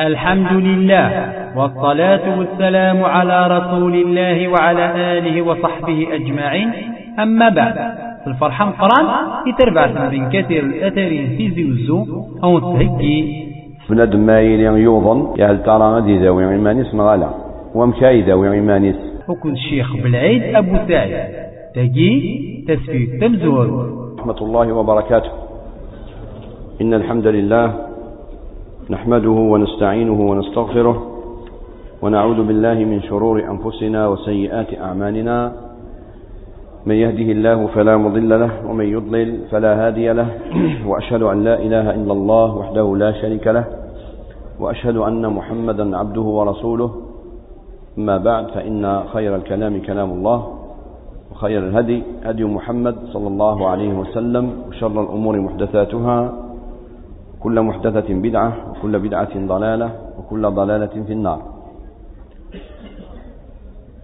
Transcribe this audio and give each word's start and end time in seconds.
الحمد 0.00 0.52
لله 0.52 1.08
والصلاة 1.56 2.38
والسلام 2.38 3.04
على 3.04 3.38
رسول 3.56 3.94
الله 3.94 4.48
وعلى 4.48 4.86
آله 5.18 5.42
وصحبه 5.42 6.08
أجمعين. 6.12 6.68
أما 7.18 7.48
بعد 7.48 7.76
الفرحة 8.26 8.64
مقران 8.66 9.06
يتربع 9.46 9.86
من 10.08 10.28
كثير 10.28 10.62
الأثر 10.64 11.10
في 11.36 11.44
زوزو 11.56 12.06
أو 12.44 12.58
تهجي. 12.58 13.46
بنادم 13.90 14.20
مايل 14.26 14.60
يوضن 14.60 15.40
يا 15.40 15.50
هل 15.50 15.62
ترى 15.62 15.86
غادي 15.94 16.18
ذوي 16.18 16.44
عمانيس 16.44 16.94
مغالا 16.94 17.28
ومشاي 17.74 18.22
ذوي 18.22 18.58
عمانيس. 18.58 18.96
وكل 19.28 19.56
شيخ 19.56 19.96
بالعيد 19.96 20.42
أبو 20.54 20.76
سعيد. 20.88 21.16
تجي 21.74 22.12
تسفيك 22.68 23.20
تمزور. 23.20 23.66
رحمة 24.18 24.38
الله 24.42 24.72
وبركاته. 24.72 25.30
إن 26.80 26.94
الحمد 26.94 27.26
لله 27.26 27.89
نحمده 28.90 29.30
ونستعينه 29.30 30.20
ونستغفره 30.30 30.96
ونعوذ 32.02 32.42
بالله 32.42 32.74
من 32.74 33.02
شرور 33.02 33.36
أنفسنا 33.50 34.08
وسيئات 34.08 34.78
أعمالنا. 34.80 35.52
من 36.86 36.94
يهده 36.94 37.28
الله 37.32 37.66
فلا 37.66 37.96
مضل 37.96 38.40
له 38.40 38.50
ومن 38.66 38.84
يضلل 38.84 39.38
فلا 39.50 39.86
هادي 39.86 40.12
له. 40.12 40.28
وأشهد 40.88 41.22
أن 41.22 41.44
لا 41.44 41.54
إله 41.62 41.94
إلا 41.94 42.12
الله 42.12 42.56
وحده 42.56 42.96
لا 42.96 43.12
شريك 43.12 43.46
له. 43.46 43.64
وأشهد 44.60 44.96
أن 44.96 45.22
محمدا 45.26 45.96
عبده 45.96 46.26
ورسوله. 46.38 46.90
أما 47.98 48.16
بعد 48.18 48.44
فإن 48.50 49.02
خير 49.12 49.36
الكلام 49.36 49.82
كلام 49.82 50.10
الله 50.10 50.38
وخير 51.32 51.60
الهدي 51.68 52.02
هدي 52.24 52.44
محمد 52.44 52.96
صلى 53.12 53.28
الله 53.28 53.68
عليه 53.68 53.92
وسلم 53.94 54.50
وشر 54.68 55.02
الأمور 55.02 55.40
محدثاتها 55.40 56.32
كل 57.40 57.60
محدثة 57.62 58.14
بدعة 58.14 58.70
وكل 58.70 58.98
بدعة 58.98 59.46
ضلالة 59.46 59.90
وكل 60.18 60.50
ضلالة 60.50 61.04
في 61.06 61.12
النار. 61.12 61.42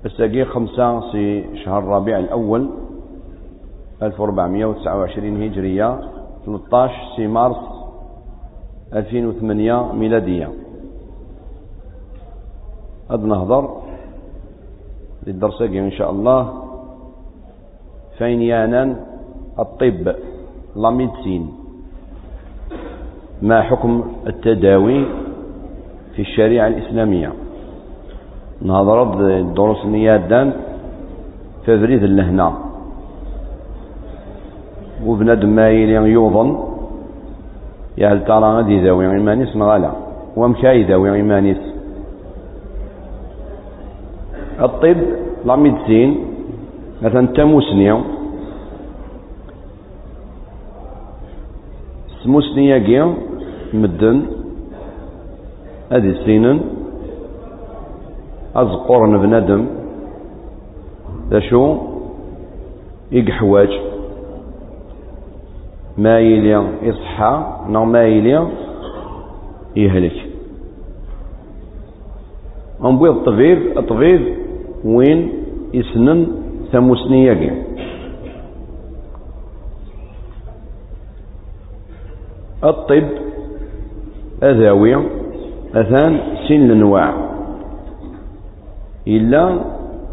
الساقي 0.04 0.44
خمسة 0.44 1.00
في 1.12 1.44
شهر 1.64 1.78
الربيع 1.78 2.18
الأول 2.18 2.70
1429 4.02 5.42
هجرية 5.42 6.00
13 6.46 6.94
سي 7.16 7.26
مارس 7.26 7.56
2008 8.92 9.92
ميلادية. 9.92 10.52
قد 13.08 13.24
نهضر 13.24 13.82
للدرس 15.26 15.62
إن 15.62 15.90
شاء 15.90 16.10
الله. 16.10 16.62
فين 18.18 18.40
الطب 19.58 20.14
لا 20.76 20.90
ميدسين. 20.90 21.65
ما 23.42 23.62
حكم 23.62 24.04
التداوي 24.26 25.04
في 26.16 26.22
الشريعة 26.22 26.66
الإسلامية؟ 26.66 27.32
نهضر 28.62 29.02
الدروس 29.38 29.84
النيادان 29.84 30.52
فبريد 31.66 32.02
اللهنا 32.02 32.52
وبنادم 35.06 35.48
مايل 35.48 35.88
يوضن 35.90 36.58
يا 37.98 38.08
هل 38.12 38.24
ترى 38.24 38.56
غادي 38.56 38.72
يداوي 38.72 39.06
عمانيس؟ 39.06 39.56
مغالا 39.56 39.92
ومشا 40.36 40.72
يداوي 40.72 41.20
عمانيس؟ 41.20 41.58
الطب 44.60 44.96
لا 45.44 45.56
ميدسين 45.56 46.24
مثلا 47.02 47.26
تموسني 52.26 52.66
سموسني 52.66 52.68
ياكي 52.68 53.14
مدن 53.74 54.22
هذه 55.92 56.10
السنن 56.10 56.60
أزقور 58.56 59.16
بنادم 59.16 59.66
ذا 61.30 61.40
شو؟ 61.40 61.76
يقحواج 63.12 63.80
ما 65.98 66.18
يلي 66.20 66.68
يصحى 66.82 67.32
نو 67.68 67.84
ما 67.84 68.02
يلي 68.04 68.48
يهلك. 69.76 70.18
أنبوي 72.84 73.10
الطبيب 73.10 73.78
الطبيب 73.78 74.22
وين 74.84 75.32
يسنن 75.74 76.26
ثموسنية 76.72 77.32
الطب 82.66 83.08
أذاوي 84.42 84.96
أثان 85.74 86.20
سن 86.48 86.54
الأنواع 86.54 87.14
إلا 89.08 89.60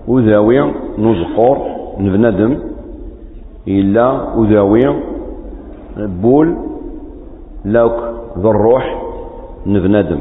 أذاوي 0.09 0.59
نزقور 0.97 1.57
نبندم. 1.99 2.59
إلا 3.67 4.37
أذاوي 4.41 4.81
بول 5.97 6.57
لوك 7.65 7.97
ذو 8.37 8.49
الروح 8.51 9.01
نبندم. 9.65 10.19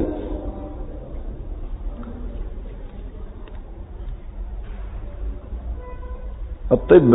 الطب 6.72 7.10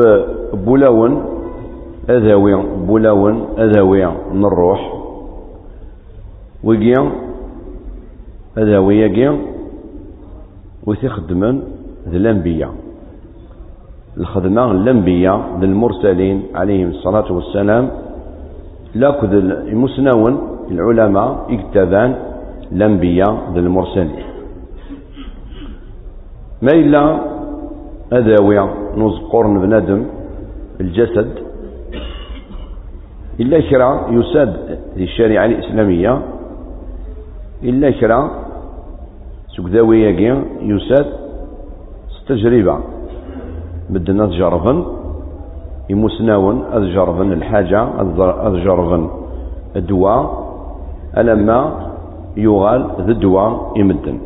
بولاون 0.53 1.25
أذاوي 2.09 2.55
بولاون 2.87 3.45
أذاوي 3.57 4.05
من 4.33 4.45
الروح 4.45 4.96
ويجي 6.63 6.93
هذا 8.57 8.77
ويجي 8.79 9.31
وتخدمن 10.87 11.61
ذي 12.09 12.17
الأنبياء. 12.17 12.73
الخدمة 14.17 14.71
الأنبياء 14.71 15.57
للمرسلين 15.61 16.43
عليهم 16.55 16.89
الصلاة 16.89 17.31
والسلام 17.31 17.89
لاكد 18.95 19.33
المسنون 19.73 20.33
العلماء 20.71 21.45
اكتبان 21.49 22.15
الأنبياء 22.71 23.51
للمرسلين 23.55 24.25
ما 26.61 26.71
إلا 26.73 27.19
أذاوية 28.13 28.73
نزقرن 28.97 29.59
بنادم 29.61 30.05
الجسد. 30.81 31.29
إلا 33.39 33.59
كرا 33.69 34.07
يساد 34.09 34.79
الشريعة 34.97 35.45
الإسلامية 35.45 36.21
إلا 37.63 37.91
كرا 37.91 38.29
سكداوية 39.47 40.09
يساد 40.61 41.07
ستجربة. 42.09 42.79
بدنا 43.89 44.25
تجربن 44.25 44.85
يمسناون 45.89 46.63
أتجربن 46.73 47.31
الحاجة 47.31 47.87
أتجربن 48.47 49.09
الدواء. 49.75 50.47
ألما 51.17 51.59
يغال 52.37 52.81
ذا 52.99 53.11
الدواء 53.11 53.79
يمدن. 53.79 54.17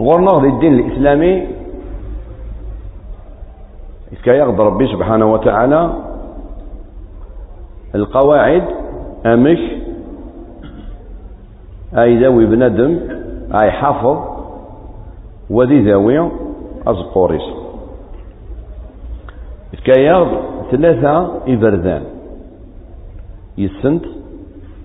غورنا 0.00 0.30
الدين 0.48 0.74
الإسلامي 0.78 1.46
يغض 4.26 4.60
ربي 4.60 4.86
سبحانه 4.86 5.32
وتعالى. 5.32 5.92
القواعد 7.94 8.64
أمش 9.26 9.58
أي 11.98 12.24
ذوي 12.24 12.46
بندم 12.46 12.98
أي 13.62 13.70
حافظ 13.70 14.18
وذي 15.50 15.92
ذوي 15.92 16.30
أزقوريس. 16.86 17.42
كياض 19.84 20.28
ثلاثة 20.70 21.14
إبردان 21.48 22.02
يسنت 23.58 24.04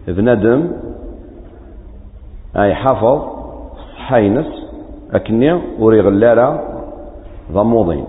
بندم 0.08 0.72
أي 2.58 2.76
حافظ 2.76 3.22
حينس 3.98 4.50
أكني 5.14 5.54
وري 5.80 6.02
غلارة 6.02 6.64
ضموضين. 7.52 8.06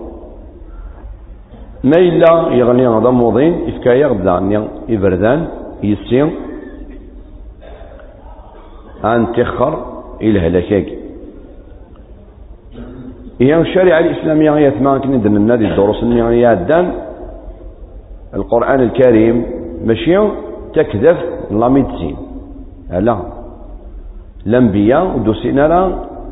ما 1.83 1.97
إلا 1.97 2.49
يغني 2.51 2.87
ضموضين 2.87 3.53
إفكايا 3.69 4.07
غدا 4.07 4.67
إبردان 4.89 5.47
يسين 5.83 6.29
أن 9.05 9.33
تخر 9.33 9.85
إلى 10.21 10.39
هلاكاك 10.39 10.85
هي 13.41 13.61
الشريعة 13.61 13.99
الإسلامية 13.99 14.55
هي 14.57 14.71
ثمان 14.71 14.99
كندن 14.99 15.31
من 15.31 15.37
النادي 15.37 15.67
الدروس 15.67 16.03
النية 16.03 16.53
الدان 16.53 16.93
القرآن 18.33 18.79
الكريم 18.81 19.45
ماشي 19.85 20.17
تكذف 20.73 21.17
لا 21.51 21.67
ميدسين 21.69 22.15
لا. 22.91 23.17
الأنبياء 24.47 25.15
ودوسينا 25.15 25.67
لا. 25.67 25.81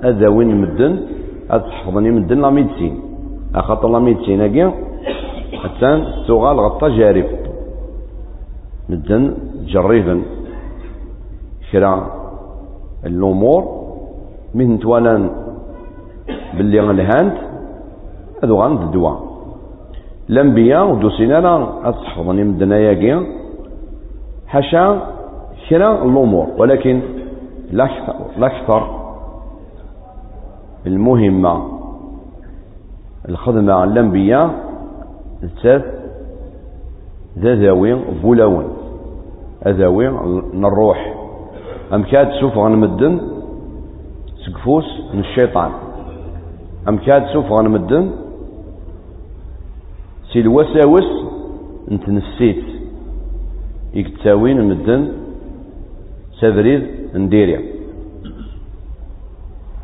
أذاوين 0.10 0.62
مدن 0.62 1.00
أتحفظني 1.52 2.12
مدن 2.12 2.42
لا 2.42 2.50
ميدسين 2.50 3.00
أخاطر 3.56 3.90
لا 3.90 4.00
ميدسين 4.00 4.42
أكي 4.42 4.72
أتان 5.66 6.06
سوغال 6.28 6.60
غطا 6.60 6.90
جارب. 6.90 7.26
مدن 8.90 9.34
جريفا 9.68 10.22
كرا 11.72 12.21
الأمور 13.06 13.82
من 14.54 14.80
توالان 14.80 15.30
باللي 16.58 16.80
غنهانت 16.80 17.38
هذو 18.44 18.56
غاند 18.62 18.82
الدواء 18.82 19.32
الأنبياء 20.30 20.92
ودوسينا 20.92 21.42
لا 21.42 21.90
أتحفظني 21.90 22.44
من 22.44 22.50
الدنيا 22.50 23.26
حاشا 24.48 25.02
كرا 25.70 26.04
الأمور 26.04 26.48
ولكن 26.58 27.02
الأكثر 28.38 29.02
المهمة. 30.88 31.82
الخدمة 33.30 33.84
الأنبياء 33.84 34.50
الثالث 35.44 35.86
ذاذاوي 37.40 37.96
بولاون 38.24 38.66
أذاوي 39.68 40.08
الروح. 40.54 41.21
أم 41.94 42.04
كاد 42.04 42.32
سوف 42.32 42.58
غنمدن 42.58 43.22
سقفوس 44.46 44.88
من 45.14 45.20
الشيطان. 45.20 45.72
أم 46.90 46.98
كاد 46.98 47.26
سوف 47.34 47.52
غنمدن 47.52 48.12
سي 50.34 50.40
الوساوس 50.40 51.10
أنت 51.92 52.10
نسيت. 52.10 52.64
يكتاوين 53.94 54.70
مدن 54.70 55.12
سبريد 56.40 56.84
نديريا. 57.16 57.62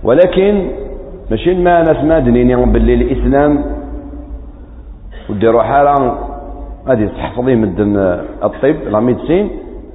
ولكن 0.03 0.71
ماشي 1.31 1.53
ما 1.55 1.83
ناس 1.83 2.03
ما 2.03 2.19
دنيني 2.19 2.55
باللي 2.55 2.93
الإسلام 2.93 3.51
وديروا 5.29 5.63
حاله 5.63 5.93
غادي 6.87 7.07
تحفظي 7.07 7.55
مدن 7.55 7.97
الطب 8.43 8.77
لا 8.91 8.99
ميدسين 8.99 9.49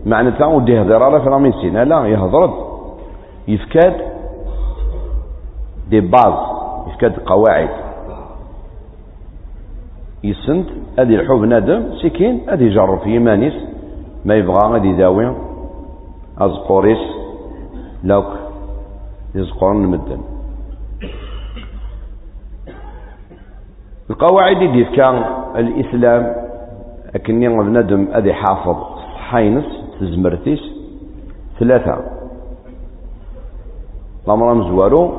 معناتها 0.07 0.47
ودي 0.47 0.73
يهضر 0.73 1.03
على 1.03 1.21
في 1.21 1.31
لا 1.31 1.39
ميدسين 1.39 1.83
لا 1.83 2.07
يهضر 2.07 2.51
يفكاد 3.49 3.95
دي 5.91 6.01
باز 6.01 6.35
يفكاد 6.89 7.19
قواعد. 7.27 7.69
يسند 10.25 10.67
ادي 10.99 11.21
الحب 11.21 11.41
نادم 11.45 11.95
سكين 12.03 12.41
ادي 12.49 12.65
يجرب 12.65 12.99
في 12.99 13.17
يمانيس 13.17 13.55
ما 14.25 14.35
يبغى 14.35 14.73
غادي 14.73 14.89
يداوي. 14.89 15.35
أزقوريس 16.39 16.99
لوك 18.05 18.27
يزقرن 19.35 19.85
المدن 19.85 20.21
القواعد 24.11 24.59
دي 24.59 24.85
كان 24.85 25.25
الإسلام 25.57 26.35
أكني 27.15 27.49
بنادم 27.49 28.09
أدي 28.13 28.33
حافظ 28.35 28.77
حينس. 29.17 29.82
تزمرتيس 30.03 30.63
ثلاثة. 31.59 31.97
الأمر 34.27 34.55
مزوارو 34.55 35.13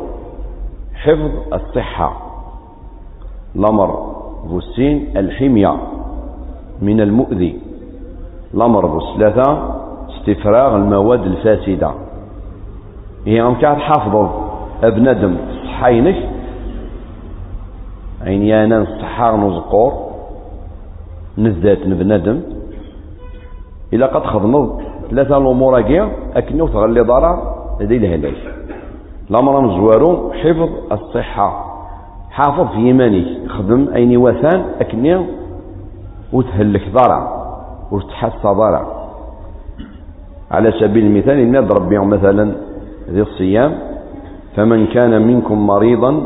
حفظ 0.95 1.31
الصحة. 1.53 2.09
الأمر 3.55 3.89
بوسين 4.49 5.17
الحمية 5.17 5.77
من 6.81 7.01
المؤذي. 7.01 7.59
الأمر 8.53 8.85
بثلاثة 8.85 9.47
استفراغ 10.09 10.75
المواد 10.75 11.21
الفاسدة. 11.21 11.91
هي 13.25 13.41
أم 13.41 13.55
كانت 13.55 13.79
حافظ 13.79 14.29
أبندم 14.83 15.37
صحينك 15.63 16.29
عين 18.21 18.43
يانا 18.43 18.81
الصحار 18.81 19.37
نزقور 19.37 19.93
نزات 21.37 21.87
نبندم 21.87 22.41
إلا 23.93 24.05
قد 24.05 24.23
خضمض 24.23 24.81
ثلاثة 25.09 25.37
الأمور 25.37 25.79
أكيا 25.79 26.09
أكنو 26.35 26.67
تغلي 26.67 27.01
ضرر 27.01 27.37
لدي 27.81 27.97
الهلاك 27.97 28.39
الأمر 29.29 29.61
مزوارو 29.61 30.31
حفظ 30.31 30.69
الصحة. 30.91 31.49
حافظ 32.31 32.67
في 32.73 32.89
يمانك 32.89 33.27
خدم 33.47 33.87
أين 33.95 34.17
وثان 34.17 34.65
أكني 34.81 35.25
وتهلك 36.33 36.85
ضرر 36.97 37.23
وتحس 37.91 38.43
ضرر. 38.45 38.85
على 40.51 40.71
سبيل 40.71 41.05
المثال 41.05 41.37
إن 41.39 41.67
بهم 41.89 42.09
مثلا 42.09 42.55
ذي 43.09 43.21
الصيام 43.21 43.71
فمن 44.55 44.87
كان 44.87 45.27
منكم 45.27 45.67
مريضا 45.67 46.23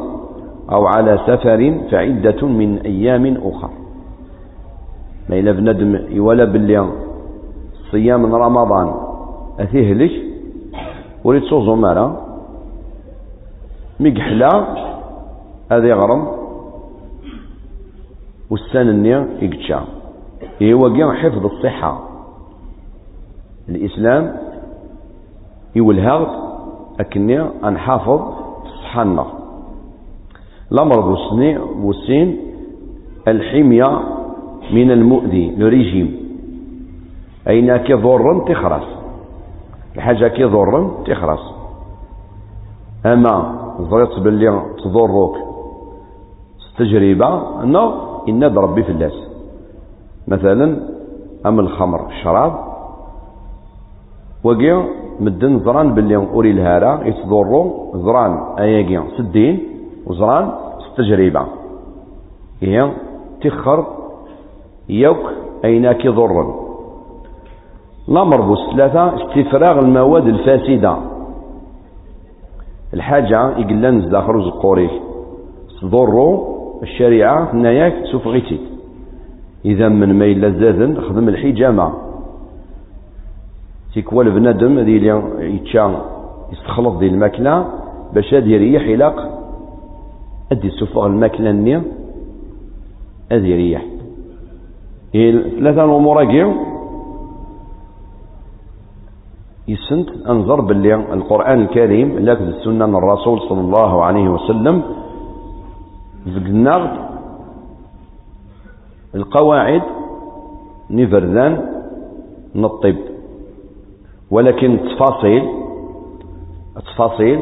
أو 0.71 0.85
على 0.87 1.19
سفر 1.27 1.61
فعدة 1.91 2.47
من 2.47 2.79
أيام 2.85 3.37
أخر. 3.43 3.69
ما 5.29 5.39
إلا 5.39 5.51
بندم 5.51 5.99
يولا 6.09 6.45
باللي 6.45 7.06
صيام 7.91 8.35
رمضان. 8.35 8.93
أثيه 9.59 9.93
لك 9.93 10.11
وريد 11.23 11.43
صوزو 11.43 11.75
مالا 11.75 12.15
مقحلا 13.99 14.51
هذا 15.71 15.87
يغرم. 15.87 16.27
والسنة 18.49 18.81
النية 18.81 19.27
يقتشا 19.41 19.85
هو 20.61 21.13
حفظ 21.13 21.45
الصحة. 21.45 22.09
الإسلام 23.69 24.37
يولهغ 25.75 26.27
أكني 26.99 27.41
أنحافظ 27.63 28.21
صحنا 28.83 29.25
الأمر 30.71 30.99
بوسني 30.99 31.57
بوسين 31.57 32.37
الحمية 33.27 33.99
من 34.73 34.91
المؤذي 34.91 35.55
لريجيم 35.57 36.26
أين 37.49 37.77
كيضرن 37.77 38.45
تخرس. 38.45 38.87
الحاجة 39.95 40.27
كيضرن 40.27 40.91
تخرس. 41.05 41.53
أما 43.05 43.35
ظريت 43.81 44.19
باللي 44.19 44.61
تضرك 44.83 45.35
تجربة 46.77 47.63
أنه 47.63 47.93
إن 48.29 48.43
ربي 48.43 48.83
في 48.83 48.91
الناس. 48.91 49.13
مثلا 50.27 50.79
أم 51.45 51.59
الخمر 51.59 52.07
الشراب 52.07 52.53
وقيا 54.43 54.85
مدن 55.19 55.59
زران 55.59 55.93
باللي 55.93 56.15
أوري 56.15 56.51
الهارة 56.51 57.05
يتضروا 57.05 57.97
زران 57.97 58.39
أياقيا 58.59 59.03
سدين 59.17 59.59
وزران 60.05 60.51
ستجريبة 60.79 61.45
هي 62.61 62.91
تخر 63.41 63.85
يوك 64.89 65.23
أيناك 65.65 66.05
يضرن 66.05 66.66
الأمر 68.09 68.55
ثلاثة 68.73 69.15
استفراغ 69.15 69.79
المواد 69.79 70.27
الفاسدة. 70.27 70.97
الحاجة 72.93 73.57
يقلن 73.57 74.09
داخل 74.09 74.43
زقوريك 74.45 74.91
تضروا 75.81 76.57
الشريعة 76.83 77.55
نياك 77.55 77.93
سوف 78.11 78.27
غيتي 78.27 78.59
إذا 79.65 79.89
من 79.89 80.19
ميل 80.19 80.41
لزازن 80.41 81.01
خدم 81.01 81.29
الحجامة. 81.29 81.93
تيكوال 83.93 84.31
بنادم 84.31 84.79
ذي 84.79 85.07
يتشا 85.39 86.01
يستخلط 86.53 86.97
دي 86.99 87.07
الماكلة 87.07 87.65
باش 88.13 88.33
هاد 88.33 88.47
يريح 88.47 88.87
يلاق 88.87 89.15
ادي 90.51 90.67
السفغ 90.67 91.05
الماكلة 91.05 91.51
ني 91.51 91.81
ادي 93.31 93.51
يريح 93.51 93.85
ثلاثة 95.59 95.83
الأمور 95.85 96.21
يسنت 99.67 100.09
أنظر 100.29 100.61
باللي 100.61 100.95
القرآن 100.95 101.61
الكريم 101.61 102.19
لك 102.19 102.41
السنة 102.41 102.85
من 102.85 102.95
الرسول 102.95 103.41
صلى 103.49 103.61
الله 103.61 104.03
عليه 104.03 104.29
وسلم 104.29 104.75
زقنا 106.27 106.75
القواعد 109.15 109.81
نفردان 110.89 111.53
نطب. 112.55 112.95
ولكن 114.31 114.71
التفاصيل 114.73 115.43
التفاصيل 116.77 117.39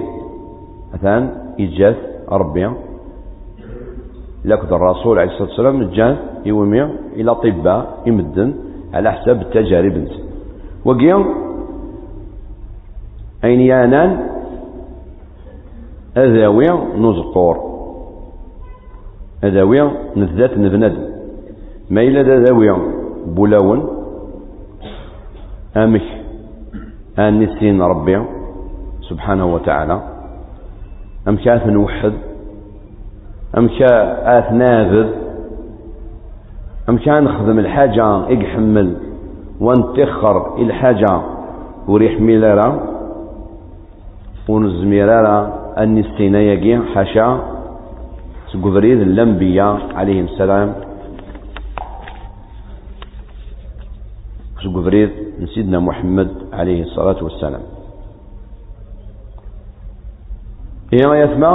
مثلا 0.94 1.30
إجاز 1.60 1.96
ربي 2.30 2.66
لكن 4.46 4.68
الرسول 4.76 5.20
عليه 5.20 5.32
الصلاة 5.32 5.50
والسلام 5.50 5.84
جان 5.84 6.18
يومي 6.46 6.84
إلى 7.16 7.32
أطباء 7.32 8.02
يمدن 8.06 8.54
على 8.94 9.12
حساب 9.12 9.42
التجارب. 9.42 10.08
وقيا 10.86 11.45
أين 13.46 13.60
يانان 13.60 14.20
أذاوية 16.18 16.84
نزقور. 16.98 17.76
أذاوية 19.44 19.92
نذات 20.16 20.58
نبند 20.58 21.10
ما 21.90 22.02
إلا 22.02 22.38
أذاوية 22.38 22.78
بولاون 23.26 23.90
أمك 25.78 26.02
نسين 27.20 27.82
ربي 27.82 28.22
سبحانه 29.10 29.54
وتعالى. 29.54 30.02
أم 31.28 31.36
كاث 31.36 31.68
نوحد 31.68 32.14
أم 33.58 33.68
كاث 33.68 34.52
نافذ 34.52 35.10
أم 36.90 36.98
كان 36.98 37.24
نخدم 37.24 37.60
الحاجة 37.60 38.04
ونزمير 44.50 45.10
أن 45.78 45.98
السينية 45.98 46.82
حاشا 46.94 47.40
سقفريد 48.54 49.02
الأنبياء 49.02 49.80
عليهم 49.96 50.26
السلام. 50.26 50.74
سقفريد 54.64 55.12
سيدنا 55.54 55.80
محمد 55.80 56.30
عليه 56.54 56.84
الصلاة 56.84 57.24
والسلام. 57.24 57.62
إيه 60.94 61.24
يسمع؟ 61.24 61.54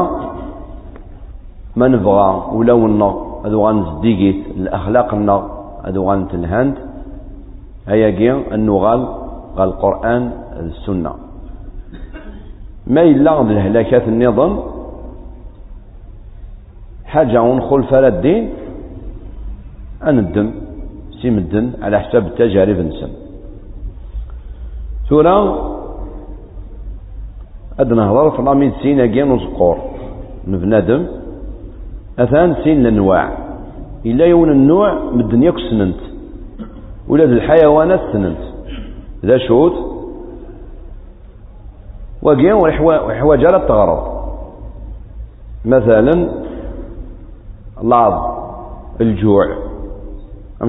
ما 1.76 1.88
نبغى 1.88 2.30
ولو 2.52 2.86
النار 2.86 3.40
هذو 3.46 3.68
غنزديقيت 3.68 4.46
الأخلاق 4.56 5.14
النار 5.14 5.42
هذو 5.84 6.10
غنتلهند 6.10 6.74
هيا 7.88 8.10
جي 8.10 8.32
النغال 8.54 9.00
غال 9.56 9.68
القرآن 9.68 10.22
السنة. 10.60 11.29
ما 12.94 13.02
إلا 13.02 13.40
الهلاكات 13.40 14.04
النظام. 14.12 14.52
حاجة 17.12 17.38
ونخل 17.42 17.82
فلا 17.90 18.08
الدين. 18.08 18.42
أندم 20.08 20.48
سيمدن 21.22 21.66
على 21.82 21.96
حساب 22.00 22.26
التجارب 22.26 22.78
نسن 22.88 23.10
ثورة 25.08 25.36
أدنى 27.80 28.00
هضر 28.00 28.30
في 28.30 28.40
الأمين 28.42 28.72
سين 28.82 29.00
أجين 29.00 29.30
وزقور 29.30 29.76
نبنادم 30.48 31.02
أثان 32.18 32.56
سين 32.64 32.76
الأنواع 32.80 33.26
إلا 34.06 34.24
يون 34.24 34.50
النوع 34.50 34.88
من 35.14 35.20
الدنيا 35.20 35.50
كسننت. 35.50 36.00
ولاد 37.08 37.30
الحيوانات 37.38 38.00
سننت. 38.12 38.42
ذا 39.24 39.38
شوت 39.38 39.76
وقيا 42.22 42.54
وحواجة 42.54 43.46
لا 43.46 43.58
تغرض 43.58 44.20
مثلا 45.64 46.30
لاض 47.82 48.40
الجوع. 49.00 49.46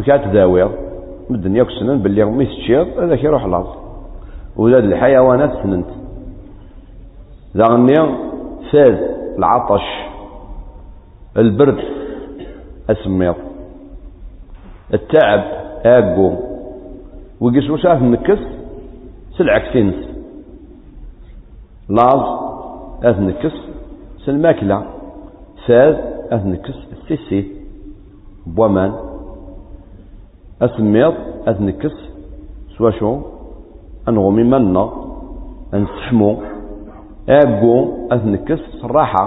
كانت 0.06 0.26
تداوير 0.26 0.70
الدنيا 1.32 1.64
كسنن 1.64 2.00
باللي 2.00 2.26
ميس 2.26 2.50
تشير 2.50 3.06
هذا 3.06 3.16
يروح 3.16 3.46
لاض 3.46 3.66
ولاد 4.56 4.84
الحيوانات 4.84 5.52
سننت 5.64 5.88
ذا 7.58 7.66
غنيا 7.68 8.18
فاز 8.72 8.98
العطش 9.38 9.82
البرد 11.38 11.80
اسميض 12.90 13.36
التعب 14.94 15.44
اقو 15.86 16.32
وقيس 17.42 17.70
وشاف 17.70 18.02
نكس 18.02 18.40
سلعكسينس 19.38 20.11
لاز 21.98 22.24
اثنكس 23.04 23.56
سلماكلة 24.26 24.78
فاز 25.68 25.96
اثنكس 26.32 26.78
السيسي 26.96 27.42
بوامان 28.48 28.92
اسميض 30.62 31.14
اثنكس 31.48 31.96
سوا 32.78 32.92
شو 32.92 33.12
انغمي 34.10 34.44
منا 34.44 34.86
انسحمو 35.74 36.32
اقو 37.30 37.76
اثنكس 38.12 38.60
صراحة 38.82 39.26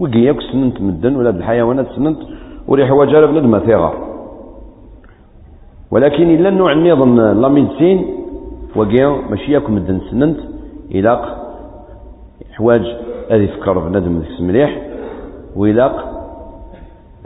وقياك 0.00 0.38
سننت 0.52 0.76
مدن 0.86 1.16
ولا 1.16 1.30
بالحيوانات 1.30 1.86
سننت 1.96 2.18
وريح 2.68 2.92
وجال 2.92 3.22
بندمة 3.32 3.58
ثيغا 3.58 3.92
ولكن 5.90 6.26
إلا 6.34 6.48
النوع 6.48 6.72
النظام 6.72 7.20
لا 7.42 7.48
ميدسين 7.48 7.98
وقيا 8.76 9.08
ماشي 9.30 9.52
ياكم 9.52 9.74
مدن 9.74 10.00
سننت 10.10 10.38
إلاق 10.94 11.22
حواج 12.52 12.96
هذه 13.30 13.46
فكر 13.46 13.78
بندم 13.78 14.18
ذيك 14.18 14.40
مليح. 14.40 14.82
وإلاق 15.56 15.96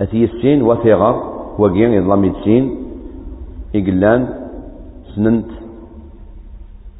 أثي 0.01 0.25
السين 0.25 0.63
وثيغا 0.63 1.11
وقيا 1.59 2.01
لا 2.01 2.17
ميدسين 2.17 2.65
إقلان. 3.75 4.29
سننت. 5.15 5.51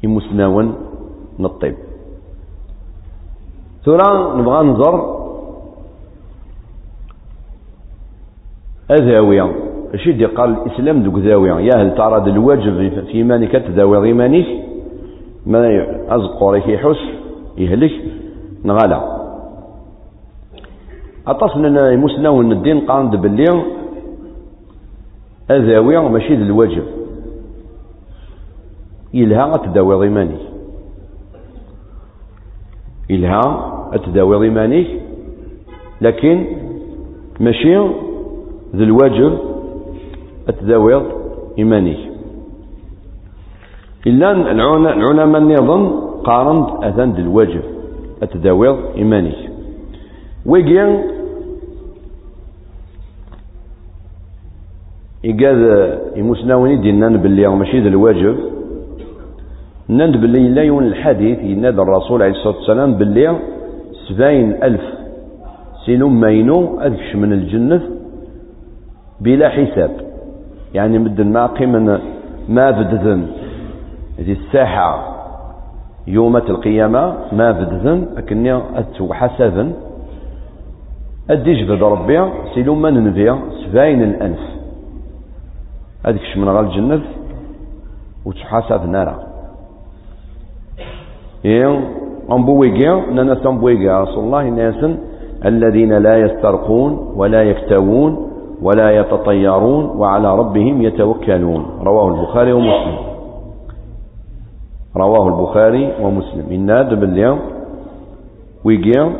يمسناون 0.03 0.75
نطيب. 1.39 1.75
ثورا 3.85 4.35
نبغى 4.37 4.63
نزر. 4.63 5.15
أذاوية 8.91 9.51
اش 9.93 10.09
دي 10.09 10.25
قال 10.25 10.49
الإسلام 10.49 11.03
دوك 11.03 11.17
ذاوية 11.19 11.53
يا 11.53 11.81
هل 11.81 11.95
تعرض 11.95 12.27
الواجب 12.27 13.01
في 13.05 13.13
إيمانك؟ 13.13 13.51
تداوي 13.51 13.97
غيمانيك 13.97 14.47
ما 15.45 15.85
أزقوريك 16.09 16.67
يحس 16.67 17.01
يهلك 17.57 17.91
نغالا. 18.63 19.15
أطاس 21.27 21.57
من 21.57 21.77
المسنون 21.77 22.51
الدين 22.51 22.79
قاند 22.79 23.15
باللي 23.15 23.63
أذاوية 25.51 25.99
ماشي 25.99 26.35
ذي 26.35 26.43
الواجب 26.43 26.83
إلها 29.13 29.57
تداوي 29.57 29.95
غيمانيك 29.95 30.39
إلها 33.11 33.41
تداوي 34.05 34.35
غيمانيك 34.37 35.01
لكن 36.01 36.45
ماشي 37.39 37.77
ذي 38.75 38.83
الواجب 38.83 39.37
التداوير 40.49 41.01
إيماني. 41.57 42.09
إلا 44.07 44.31
العلماء 44.31 45.37
النظام 45.37 46.04
قارنت 46.25 46.83
أذان 46.83 47.15
الواجب 47.17 47.61
التداوير 48.23 48.75
إيماني 48.97 49.35
ويجي 50.45 50.81
إيقاد 55.25 55.59
يمسناوني 56.15 56.75
دينا 56.75 57.09
باللي 57.09 57.47
ماشي 57.47 57.79
ذي 57.79 57.87
الواجب 57.87 58.37
نند 59.89 60.17
باللي 60.17 60.49
لا 60.49 60.63
يون 60.63 60.83
الحديث 60.83 61.39
ينادى 61.39 61.81
الرسول 61.81 62.21
عليه 62.23 62.31
الصلاة 62.31 62.57
والسلام 62.57 62.93
باللي 62.93 63.39
سبعين 64.07 64.63
ألف 64.63 64.85
سينو 65.85 66.09
ماينو 66.09 66.79
أذكش 66.81 67.15
من 67.15 67.33
الجنة 67.33 67.81
بلا 69.21 69.49
حساب. 69.49 69.91
يعني 70.73 70.99
مدن 70.99 71.27
ما 71.31 71.45
قيمن 71.47 71.87
ما 72.49 72.71
بدذن 72.71 73.27
ذي 74.19 74.31
الساحة. 74.31 75.14
يوم 76.07 76.37
القيامة 76.37 77.15
ما 77.31 77.51
بدذن 77.51 78.07
أكني 78.17 78.53
أتو 78.75 79.13
حسابا 79.13 79.73
أديش 81.29 81.61
بد 81.61 81.83
ربي 81.83 82.29
سيلو 82.53 82.75
من 82.75 83.03
نبيع 83.03 83.37
سبعين 83.65 84.03
الأنف 84.03 84.39
هذيك 86.05 86.37
من 86.37 86.49
غال 86.49 86.65
الجنة. 86.65 87.01
وتحاسب 88.25 88.89
نارا. 88.89 89.15
إيه 91.45 91.79
أمبويجيا 92.31 93.05
نانا 93.13 93.35
سامبويجيا 93.43 93.99
رسول 93.99 94.23
الله 94.23 94.43
ناس 94.49 94.81
الذين 95.45 95.93
لا 95.93 96.17
يسترقون 96.17 97.13
ولا 97.15 97.43
يكتوون 97.43 98.31
ولا 98.61 98.89
يتطيرون 98.99 99.85
وعلى 99.85 100.37
ربهم 100.37 100.81
يتوكلون. 100.81 101.65
رواه 101.81 102.07
البخاري 102.07 102.53
ومسلم. 102.53 103.14
رواه 104.97 105.27
البخاري 105.27 105.93
ومسلم. 106.01 106.45
إن 106.51 106.89
دب 106.89 107.03
اليوم 107.03 107.39
ويجي 108.63 109.11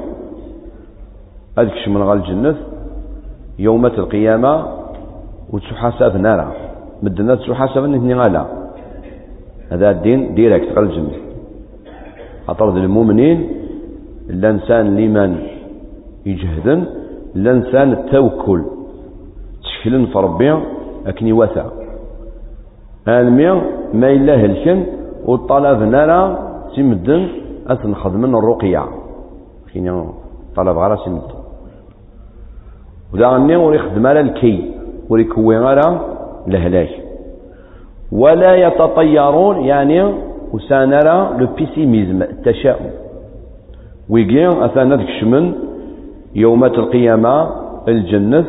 أذكش 1.60 1.88
من 1.88 2.04
غال 2.04 2.18
الجنة 2.18 2.56
يوم 3.60 3.86
القيامة 3.86 4.66
وتحاسب 5.50 6.18
نارا. 6.18 6.52
مدنا 7.04 7.36
تحاسب 7.36 7.84
نثني 7.84 8.14
غالا. 8.14 8.46
هذا 9.72 9.90
الدين 9.90 10.36
ديريكت 10.36 10.78
غال 10.78 10.86
الجنة. 10.86 11.18
أطرد 12.50 12.76
المؤمنين 12.78 13.50
الإنسان 14.30 14.98
لمن 14.98 15.38
يجهدن 16.26 16.86
الإنسان 17.36 17.92
التوكل. 17.92 18.62
تشكلن 19.64 20.06
في 20.06 20.18
ربي 20.18 20.60
أكني 21.08 21.34
وثا 21.34 21.72
المي 23.08 23.48
ما 23.94 24.12
إلا 24.12 24.36
هلكن 24.36 24.86
والطلب 25.26 25.80
نرى 25.82 26.22
سمدن 26.76 27.28
أثن 27.68 27.96
خدمن 27.96 28.36
الرقية 28.36 28.84
كيني 29.74 30.06
طلب 30.56 30.78
غير 30.78 30.98
سمدن 30.98 31.36
ودا 33.14 33.58
وري 33.58 33.80
خدم 33.80 34.08
على 34.08 34.20
الكي 34.20 34.72
وري 35.10 35.24
كوي 35.24 35.58
غير 35.58 35.80
لهلاك 36.48 36.90
ولا 38.12 38.56
يتطيرون 38.56 39.58
يعني 39.72 40.00
وسانرى 40.54 41.18
لو 41.40 41.48
بيسيميزم 41.58 42.22
التشاؤم. 42.22 42.92
ويجي 44.10 44.48
أثناء 44.48 45.04
كشمن 45.04 45.54
يوم 46.36 46.64
القيامة 46.64 47.36
الجنة 47.88 48.46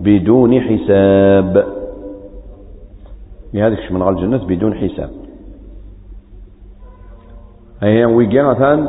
بدون 0.00 0.60
حساب. 0.60 1.66
لهذا 3.54 3.74
كشمن 3.74 4.02
غال 4.02 4.14
الجنة 4.14 4.46
بدون 4.46 4.74
حساب. 4.74 5.10
أي 7.82 8.04
ويجي 8.04 8.42
مثلا 8.42 8.88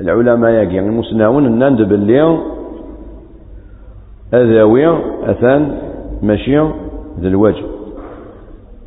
العلماء 0.00 0.50
ياقي 0.50 0.78
المسناون 0.78 1.46
الناند 1.46 1.82
باللي 1.82 2.38
أذاوية 4.34 4.92
أثان 5.30 5.78
ماشي 6.22 6.60
ذا 7.20 7.28
الواجب 7.28 7.64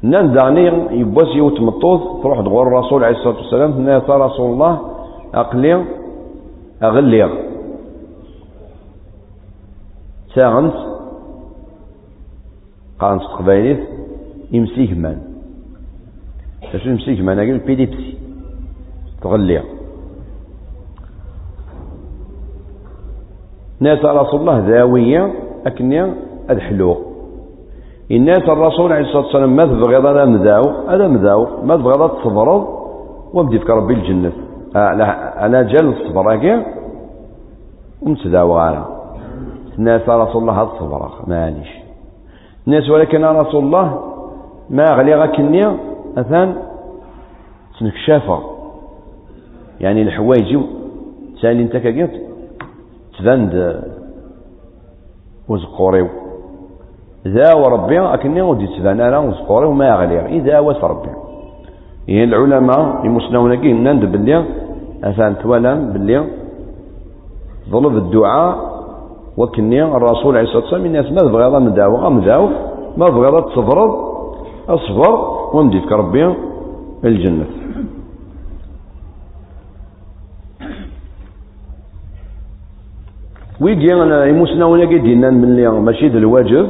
نان 0.01 0.33
داني 0.33 0.65
يبوس 0.99 1.35
يوت 1.35 1.61
مطوط 1.61 2.23
تروح 2.23 2.41
تغور 2.41 2.67
الرسول 2.67 3.03
عليه 3.03 3.17
الصلاة 3.17 3.35
والسلام 3.35 3.81
ناس 3.81 4.09
رسول 4.09 4.53
الله 4.53 4.79
أقلي 5.33 5.85
أغلي. 6.83 7.29
ساغنت 10.35 10.73
قانت 12.99 13.21
قبايليت 13.21 13.79
يمسيك 14.51 14.97
مان 14.97 15.21
اش 16.73 16.85
يمسيك 16.85 17.19
مان 17.21 17.39
أقول 17.39 17.57
بيليبسي 17.57 18.22
تغلي. 19.23 19.61
ناس 23.79 24.05
رسول 24.05 24.39
الله 24.39 24.59
ذاوية 24.59 25.33
أكني 25.65 26.13
الحلو 26.49 26.97
الناس 28.11 28.43
الرسول 28.49 28.93
عليه 28.93 29.05
الصلاة 29.05 29.23
والسلام 29.23 29.55
ما 29.55 29.65
تبغي 29.65 29.97
هذا 29.97 30.25
مذاو 30.25 30.63
هذا 30.87 31.07
مذاو 31.07 31.47
ما 31.63 31.75
تبغي 31.75 31.93
هذا 31.97 32.07
تصبروا 32.07 32.65
وبدي 33.33 33.59
في 33.59 33.71
ربي 33.71 33.93
الجنة. 33.93 34.31
أنا 34.75 35.61
جال 35.61 35.85
الصبر 35.93 36.33
أكي 36.33 36.65
ومتداوى 38.01 38.61
على 38.61 38.85
الناس 39.77 40.09
رسول 40.09 40.41
الله 40.41 40.53
هذا 40.53 40.69
الصبر 40.73 41.09
معليش 41.27 41.71
الناس 42.67 42.89
ولكن 42.89 43.25
رسول 43.25 43.63
الله 43.63 43.99
ما 44.69 44.83
غلي 44.83 45.15
غاكني 45.15 45.77
أثان 46.17 46.55
تنكشافة 47.79 48.52
يعني 49.81 50.01
الحوايج 50.01 50.57
سالي 51.41 51.63
انت 51.63 51.77
كاكيت 51.77 52.11
تباند 53.19 53.83
وزقوريو 55.49 56.07
ذا 57.27 57.53
وربي 57.53 57.99
أكني 57.99 58.41
ودي 58.41 58.67
تبان 58.67 59.01
أنا 59.01 59.19
وزقوريو 59.19 59.71
ما 59.71 59.87
يغلي 59.87 60.25
إذا 60.37 60.59
واس 60.59 60.83
ربي 60.83 61.09
إيه 62.09 62.23
العلماء 62.23 63.05
المسنون 63.05 63.55
كي 63.55 63.73
نند 63.73 64.05
باللي 64.05 64.45
أثان 65.03 65.37
توالم 65.37 65.93
باللي 65.93 66.23
ظلب 67.69 67.97
الدعاء 67.97 68.73
وكني 69.37 69.83
الرسول 69.83 70.37
عليه 70.37 70.47
الصلاة 70.47 70.63
والسلام 70.63 70.85
الناس 70.85 71.11
ما 71.11 71.17
تبغي 71.17 71.43
هذا 71.47 71.59
مداوى 71.59 72.09
مداوى 72.09 72.49
ما 72.97 73.09
تبغي 73.09 73.29
هذا 73.29 73.39
تصبر 73.39 73.77
اصبر 74.69 75.11
وندي 75.53 75.81
في 75.81 75.93
ربي 75.93 76.33
الجنة. 77.03 77.45
ويجي 83.61 83.87
يموسنا 84.29 84.65
دينا 84.97 85.29
من 85.29 85.43
اللي 85.43 85.69
ماشي 85.69 86.07
ذا 86.07 86.17
الواجب. 86.17 86.67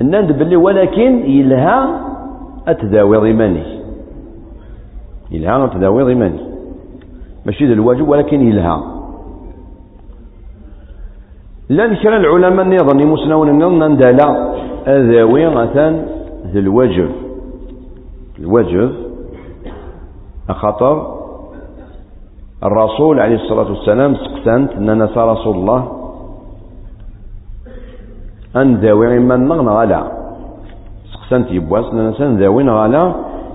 الناند 0.00 0.32
باللي 0.32 0.56
ولكن 0.56 1.30
يلها 1.30 2.00
اتداوي 2.68 3.16
ضماني 3.16 3.62
يلها 5.30 5.64
اتداوي 5.64 6.02
ضماني 6.14 6.40
ماشي 7.46 7.66
ذا 7.66 7.72
الواجب 7.72 8.08
ولكن 8.08 8.40
يلها. 8.40 8.94
لا 11.68 11.94
كرا 11.94 12.16
العلماء 12.16 12.66
النظام 12.66 13.00
يموسناون 13.00 13.48
النظام 13.48 13.96
لا 14.10 14.28
اذاوي 14.86 15.46
مثلا 15.46 16.04
ذا 16.52 16.58
الواجب. 16.58 17.10
الواجب 18.38 18.92
أخطر 20.48 21.17
الرسول 22.64 23.20
عليه 23.20 23.34
الصلاة 23.34 23.68
والسلام 23.70 24.14
سقسنت 24.14 24.72
أن 24.72 25.02
نسى 25.02 25.20
رسول 25.20 25.56
الله. 25.56 25.88
أن 28.56 28.74
ذاوي 28.74 29.18
من 29.18 29.52
غلا. 29.52 30.02
سقسنت 31.12 31.50
يبواس 31.50 31.84
أن 31.92 32.08
نسى 32.08 32.24
ذاوي 32.24 32.68
غلا. 32.68 33.12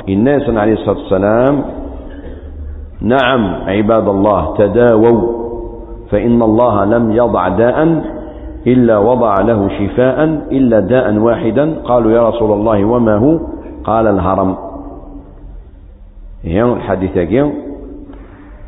الناس 0.10 0.50
عليه 0.50 0.74
الصلاة 0.74 0.98
والسلام 0.98 1.64
نعم 3.02 3.56
عباد 3.68 4.08
الله 4.08 4.56
تداووا. 4.58 5.44
فإن 6.12 6.42
الله 6.42 6.86
لم 6.86 7.12
يضع 7.12 7.48
داء 7.48 8.04
إلا 8.68 8.98
وضع 8.98 9.36
له 9.42 9.70
شفاء 9.80 10.24
إلا 10.52 10.80
داء 10.80 11.18
واحدا. 11.18 11.76
قالوا 11.84 12.12
يا 12.12 12.30
رسول 12.30 12.52
الله 12.52 12.86
وما 12.86 13.16
هو؟ 13.16 13.40
قال 13.84 14.08
الهرم. 14.08 14.56
هي 16.44 16.64
الحديث 16.64 17.18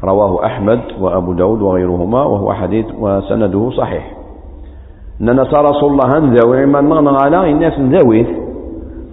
رواه 0.06 0.46
أحمد 0.46 0.82
وأبو 1.00 1.34
داود 1.34 1.62
وغيرهما 1.62 2.24
وهو 2.24 2.54
حديث 2.54 2.86
وسنده 3.00 3.70
صحيح. 3.70 4.12
أن 5.22 5.42
نسى 5.42 5.56
رسول 5.56 5.92
الله 5.92 6.18
ذوي 6.18 6.66
من 6.66 6.84
مغنى 6.84 7.18
على 7.24 7.52
الناس 7.52 7.80
ذويث 7.80 8.28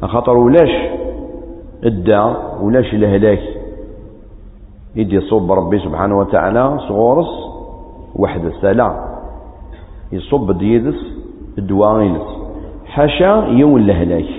خاطر 0.03 0.37
ولاش 0.37 0.71
الداء 1.85 2.59
ولاش 2.63 2.95
الهلاك 2.95 3.43
يدي 4.97 5.21
صوب 5.21 5.53
ربي 5.53 5.79
سبحانه 5.79 6.19
وتعالى 6.19 6.79
صغورس 6.89 7.31
واحد 8.17 8.45
السلام 8.45 8.93
يصب 10.13 10.59
ديدس 10.59 10.99
الدواء 11.59 12.19
حاشا 12.87 13.47
يوم 13.49 13.77
الهلاك 13.77 14.31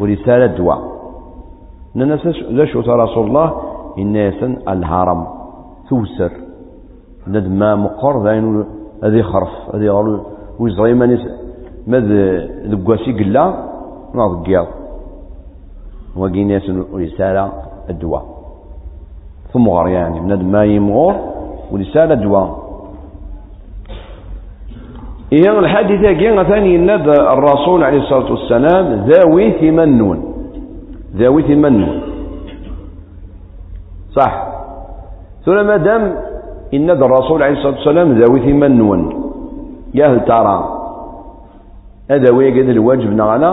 ورسالة 0.00 0.44
الدواء 0.44 0.80
ننسى 1.96 2.30
ذا 2.50 2.94
رسول 2.94 3.26
الله 3.26 3.52
الناس 3.98 4.42
الهرم. 4.68 5.35
توسر. 5.88 6.32
ندما 7.28 7.74
مقر 7.74 8.22
ذاين 8.24 8.64
هذه 9.04 9.22
خرف. 9.22 9.48
هذه 9.74 9.88
غالو 9.88 10.20
ويزغي 10.58 10.94
مانيس 10.94 11.20
ماذ 11.86 12.06
ذقواسي 12.70 13.12
قلا 13.12 13.44
ناض 14.14 14.46
قياض. 14.46 14.66
وقي 16.16 16.44
ناس 16.44 16.70
رسالة 16.94 17.52
الدواء. 17.90 18.24
ثم 19.52 19.68
غار 19.68 19.88
يعني 19.88 20.20
من 20.20 20.52
ما 20.52 20.64
يمغور 20.64 21.14
ورسالة 21.72 22.14
الدواء. 22.14 22.66
إيه 25.32 25.58
الحادثة 25.58 26.12
كي 26.12 26.44
ثاني 26.44 26.78
ند 26.78 27.08
الرسول 27.08 27.84
عليه 27.84 27.98
الصلاة 27.98 28.30
والسلام 28.30 29.06
ذاوي 29.10 29.52
ثمنون. 29.52 30.18
ذاوي 31.16 31.42
ثمنون. 31.42 32.00
صح؟ 34.12 34.55
ثم 35.46 35.66
ما 35.66 35.76
دام 35.76 36.02
إن 36.74 36.90
الرسول 36.90 37.42
عليه 37.42 37.56
الصلاة 37.58 37.78
والسلام 37.78 38.08
ذوي 38.18 38.40
ثمنون 38.40 39.00
يا 39.94 40.06
هل 40.06 40.20
ترى؟ 40.26 40.58
هذا 42.10 42.28
ويجد 42.34 42.68
الواجب 42.68 43.10
نغلا 43.14 43.52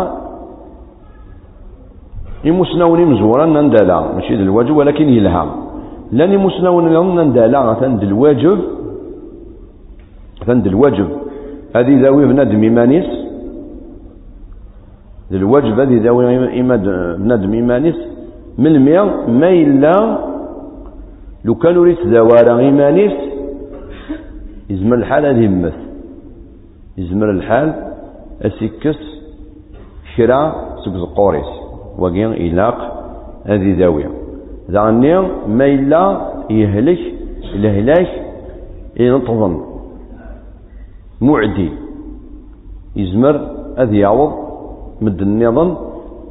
يمسنون 2.45 2.99
مزورا 3.05 3.45
نندلا. 3.45 3.99
ماشي 4.15 4.33
الواجب 4.33 4.75
ولكن 4.75 5.09
يلها 5.09 5.45
لن 6.11 6.31
يمسنون 6.33 6.85
نندلا. 7.17 7.73
ثند 7.73 8.03
الواجب. 8.03 8.59
ثند 10.45 10.67
الواجب. 10.67 11.09
هذه 11.75 11.93
ذوي 12.05 12.25
بندم 12.25 12.63
إيمانيس. 12.63 13.09
الواجب 15.31 15.79
هذه 15.79 15.97
ذوي 16.07 16.23
بندم 17.21 17.53
إيمانيس. 17.53 17.99
من 18.57 18.67
المياه؟ 18.67 19.09
ما 19.29 19.49
إلا 19.49 19.93
لو 21.45 21.55
كان 21.55 21.75
يريد 21.75 21.97
زوارا 22.05 22.59
إيمانيس 22.59 23.13
يزمر 24.69 24.95
الحال 24.95 25.25
هذه 25.25 25.43
يمث 25.43 25.73
يزمر 26.97 27.31
الحال 27.31 27.73
أسيكس 28.41 28.99
كرا 30.17 30.41
سك 30.85 31.15
قوريس. 31.15 31.51
وقين 31.99 32.31
إلاق 32.33 32.77
هذه 33.45 33.77
ذاوية 33.79 34.09
ذعني 34.71 35.21
ما 35.47 35.65
إلا 35.65 36.03
يهلك 36.49 36.99
الهلاك 37.55 38.07
ينتظم. 38.99 39.61
معدي. 41.21 41.69
يزمر 42.95 43.35
أذ 43.77 43.93
يعوض 43.93 44.33
مد 45.01 45.21
النظام 45.21 45.77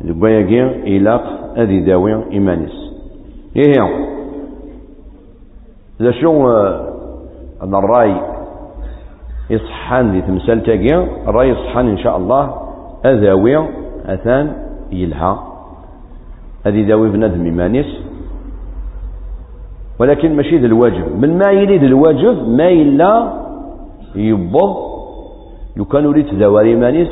لبايقين 0.05 0.67
إلاق 0.67 1.25
هذه 1.57 1.87
ذاوية 1.87 2.25
إيمانيس. 2.33 2.77
إيه 3.57 3.73
ذا 6.01 6.11
شو 6.11 6.51
أن 7.63 7.75
الرأي 7.75 8.17
يصحان 9.51 10.13
ذي 10.13 10.23
تمثال 10.23 10.63
تاقيا 10.63 11.09
الرأي 11.29 11.49
يصحان 11.49 11.89
إن 11.89 11.99
شاء 11.99 12.17
الله 12.17 12.55
أذاوي 13.05 13.69
أثان 14.07 14.53
يلها. 14.93 15.43
هذه 16.67 16.89
ذاوي 16.89 17.09
بنادم 17.09 17.45
إيمانيس 17.45 17.87
ولكن 19.99 20.37
ماشي 20.37 20.59
ذا 20.59 20.67
الواجب. 20.67 21.21
من 21.21 21.39
ما 21.39 21.51
يريد 21.51 21.83
الواجب 21.83 22.49
ما 22.49 22.69
إلا 22.69 23.33
يبض 24.15 24.77
لو 25.77 25.85
كان 25.85 26.05
يريد 26.05 26.35
ذواري 26.35 26.71
إيمانيس 26.71 27.09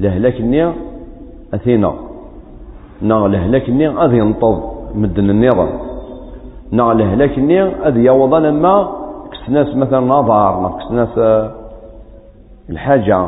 لهلاك 0.00 0.40
النية 0.40 0.74
أثينا. 1.54 1.92
نا 3.02 3.14
لهلاك 3.14 3.68
النية 3.68 4.04
أذي 4.04 4.18
ينطض 4.18 4.62
مدن 4.94 5.30
النظام 5.30 5.93
نا 6.72 6.92
الهلاك 6.92 7.38
ني 7.38 7.62
أذ 7.62 7.96
يوضا 7.96 8.40
لما 8.40 8.88
كسناس 9.32 9.76
مثلا 9.76 10.00
نظار 10.00 10.78
كسناس 10.80 11.18
آه، 11.18 11.50
الحاجة. 12.70 13.26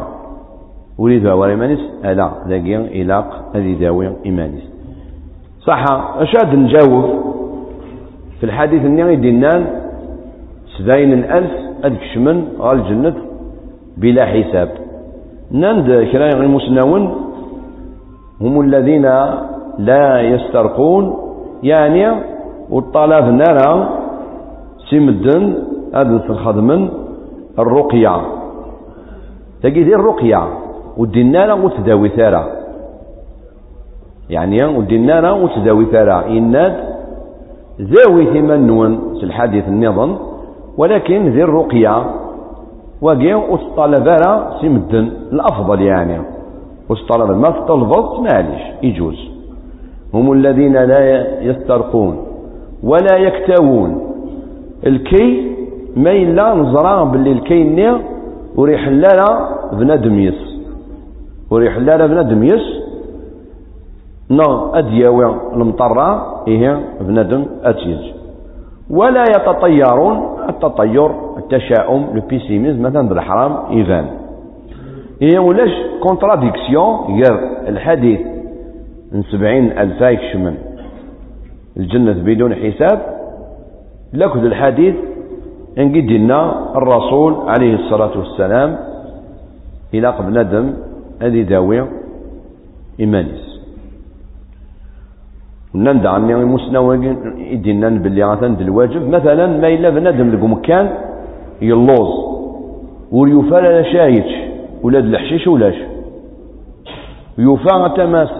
وليد 0.99 1.27
ورا 1.27 1.51
إيمانيس؟ 1.51 1.81
ألا. 2.05 2.31
ذاكي 2.49 2.77
إلاق 2.77 3.45
هذه 3.55 3.73
داوي 3.81 4.13
إيمانيس. 4.27 4.65
صح 5.61 5.85
أشاد 6.19 6.55
نجاوب. 6.55 7.05
في 8.41 8.45
الحديث 8.47 8.85
النية 8.85 9.15
دينان 9.15 9.67
سبعين 10.79 11.13
الألف 11.13 11.51
أدكشمن 11.85 12.49
غال 12.61 12.79
الجنة 12.79 13.15
بلا 13.97 14.27
حساب. 14.27 14.69
نند 15.53 16.09
كرا 16.13 16.29
المسنون 16.29 17.15
هم 18.41 18.61
الذين 18.61 19.03
لا 19.79 20.21
يسترقون 20.21 21.17
يعني 21.63 22.36
والطلب 22.71 23.25
نرى 23.25 23.89
سمدن 24.91 25.55
هذا 25.95 26.23
الخدمن 26.31 26.89
الرقية. 27.59 28.21
تجي 29.63 29.95
الرقية 29.95 30.49
ودينا 30.97 31.55
وتداوي 31.55 32.09
ثارة. 32.09 32.49
يعني 34.31 34.65
ودينا 34.65 35.33
وتداوي 35.33 35.87
ثارة. 35.87 36.27
إناد 36.27 36.75
ذاوي 37.81 38.27
ثمن 38.27 38.67
نون 38.67 39.15
في 39.19 39.25
الحديث 39.25 39.69
النظام 39.69 40.19
ولكن 40.79 41.29
ذي 41.29 41.43
الرقية 41.43 42.05
واقي 43.03 43.35
وتطلب 43.35 44.09
راه 44.09 44.61
سمدن 44.61 45.11
الأفضل 45.33 45.83
يعني. 45.83 46.21
وتطلب 46.89 47.31
ما 47.31 47.51
تطلبت 47.51 48.21
معليش 48.21 48.63
يجوز. 48.83 49.31
هم 50.15 50.33
الذين 50.33 50.73
لا 50.73 51.43
يسترقون. 51.43 52.26
ولا 52.83 53.17
يكتوون. 53.17 53.91
الكي 54.87 55.57
ما 55.97 56.13
إلا 56.13 56.55
نزرع 56.55 57.05
باللي 57.05 57.33
الكي 57.33 57.65
نير 57.65 57.99
وريح 58.57 58.89
لا 58.89 59.49
بنادم 59.73 60.19
يس. 60.19 60.41
وريح 61.51 61.77
لا 61.77 62.07
بنادم 62.07 62.43
يس. 62.45 62.67
نغ 64.31 64.79
أدياوي 64.79 65.25
المطرة 65.53 66.45
إيه 66.49 66.81
بنادم 67.01 67.45
أتيج. 67.65 67.99
ولا 68.91 69.23
يتطيرون 69.23 70.17
التطير 70.49 71.11
التشاؤم 71.37 72.07
لو 72.15 72.23
مثلا 72.81 73.09
بالحرام 73.09 73.57
إيفان 73.71 74.07
إيه 75.23 75.39
ولاش 75.39 75.71
كونتراديكسيون 76.03 76.97
غير 77.07 77.41
الحديث 77.69 78.21
من 79.13 79.23
سبعين 79.23 79.79
ألف 79.79 80.01
يكشمن 80.01 80.55
الجنة 81.77 82.13
بدون 82.13 82.55
حساب. 82.55 82.99
لكذ 84.13 84.45
الحديث 84.45 84.95
إن 85.79 85.89
قدنا 85.95 86.41
الرسول 86.77 87.35
عليه 87.49 87.75
الصلاة 87.75 88.19
والسلام 88.19 88.79
إلى 89.95 90.09
قبل 90.09 90.33
ندم 90.41 90.73
هذه 91.23 91.43
داوية 91.43 91.87
إيمانيس. 93.01 93.47
نند 95.75 96.07
عني 96.07 96.35
مسنوى 96.35 97.17
يدينا 97.53 97.89
باللي 97.89 98.25
غاثان 98.25 98.57
الواجب 98.61 99.09
مثلا 99.09 99.47
ما 99.47 99.69
إلا 99.69 99.91
بنادم 99.91 100.31
لكم 100.31 100.55
كان 100.55 100.91
يلوز 101.63 102.13
وريوفا 103.13 103.57
لا 103.57 103.83
شايتش 103.83 104.33
ولاد 104.83 105.05
الحشيش 105.05 105.47
ولاش. 105.47 105.79
يوفا 107.39 107.89
تماس 107.89 108.33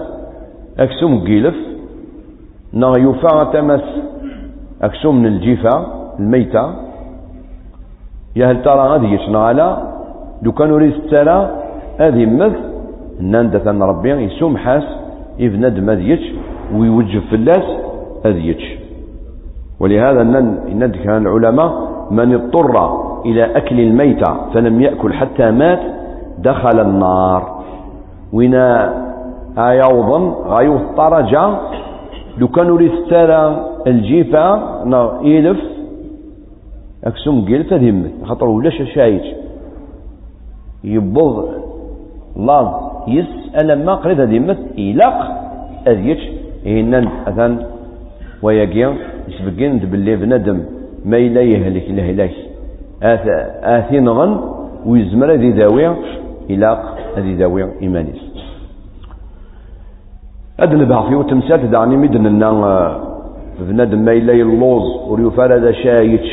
أكسوم 0.79 1.13
قيلف 1.27 1.55
نا 2.73 2.97
يوفا 2.97 3.43
تماس 3.43 3.81
أكسوم 4.81 5.15
من 5.19 5.25
الجيفة 5.25 5.85
الميتة. 6.19 6.73
يا 8.35 8.47
هل 8.51 8.63
ترى 8.63 8.95
هذه 8.95 9.13
يشنا 9.13 9.37
لو 10.41 10.51
كانوا 10.51 10.77
ريس 10.77 10.93
ترى 11.11 11.49
هذه 11.99 12.25
مث 12.25 12.53
نندث 13.21 13.67
ربي 13.67 14.11
يسوم 14.11 14.57
حاس 14.57 14.83
ما 15.79 15.95
ذيتش 15.95 16.33
ويوجب 16.75 17.21
في 17.29 17.35
الناس 17.35 17.63
أذيتش 18.25 18.77
ولهذا 19.79 20.21
إن 20.21 20.91
كان 21.03 21.27
العلماء 21.27 21.87
من 22.11 22.33
اضطر 22.33 22.75
إلى 23.25 23.57
أكل 23.57 23.79
الميتة 23.79 24.49
فلم 24.53 24.81
يأكل 24.81 25.13
حتى 25.13 25.51
مات 25.51 25.79
دخل 26.37 26.79
النار. 26.79 27.57
ونا 28.33 28.93
أيضا 29.57 30.35
غايو 30.47 30.75
الطرجة 30.75 31.57
لو 32.37 32.47
كانوا 32.47 32.77
ريستالا 32.77 33.65
الجيفة 33.87 34.45
إلف 35.21 35.59
أكسم 37.03 37.45
قيل 37.45 37.63
تذمت 37.69 38.11
خاطر 38.23 38.47
ولاش 38.47 38.81
شايت. 38.95 39.23
يبض 40.83 41.49
لاز 42.37 42.67
يسأل 43.07 43.85
ما 43.85 43.93
قريت 43.95 44.19
هذه 44.19 44.57
إلاق 44.77 45.17
أذيتش 45.87 46.23
إهنان 46.67 47.07
أثان 47.27 47.65
ويقيا 48.43 48.93
يسبقين 49.27 49.77
باللي 49.77 50.15
بندم 50.15 50.59
ما 51.05 51.17
إلا 51.17 51.41
يهلك 51.41 51.89
الهلاك 51.89 52.33
آثين 53.63 54.09
غن 54.09 54.39
ويزمر 54.85 55.35
ذي 60.61 60.65
داوية 60.65 60.75
إلى 60.75 60.83
ذي 60.83 60.85
داوية 60.85 61.11
إيمانيس 61.11 61.11
هذا 61.11 61.13
البعث 61.13 61.13
وتمسات 61.13 61.59
دعني 61.59 61.97
مدن 61.97 62.25
أن 62.25 62.43
بنادم 63.59 63.99
ما 63.99 64.11
إلا 64.11 64.33
يلوز 64.33 64.85
وريفار 65.07 65.55
هذا 65.55 65.71
شايتش. 65.71 66.31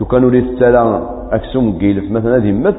لو 0.00 0.06
كانوا 0.06 0.30
لي 0.30 0.38
السلام 0.38 1.06
أكسوم 1.30 1.78
قيلف 1.78 2.10
مثلا 2.10 2.36
هذه 2.36 2.52
مثل 2.52 2.76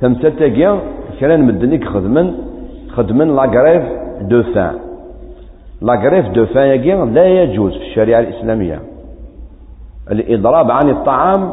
تمسات 0.00 0.32
تاقيا 0.32 0.80
كان 1.20 1.44
مدنيك 1.44 1.84
خدمن 1.84 2.34
خدمن 2.88 3.36
لاكريف 3.36 3.82
دو 4.30 4.42
فان. 4.42 4.74
لا 5.82 5.94
غريف 5.94 6.28
دو 6.28 6.46
فان 6.46 7.14
لا 7.14 7.24
يجوز 7.42 7.72
في 7.72 7.82
الشريعة 7.82 8.20
الإسلامية. 8.20 8.78
الإضراب 10.10 10.70
عن 10.70 10.90
الطعام 10.90 11.52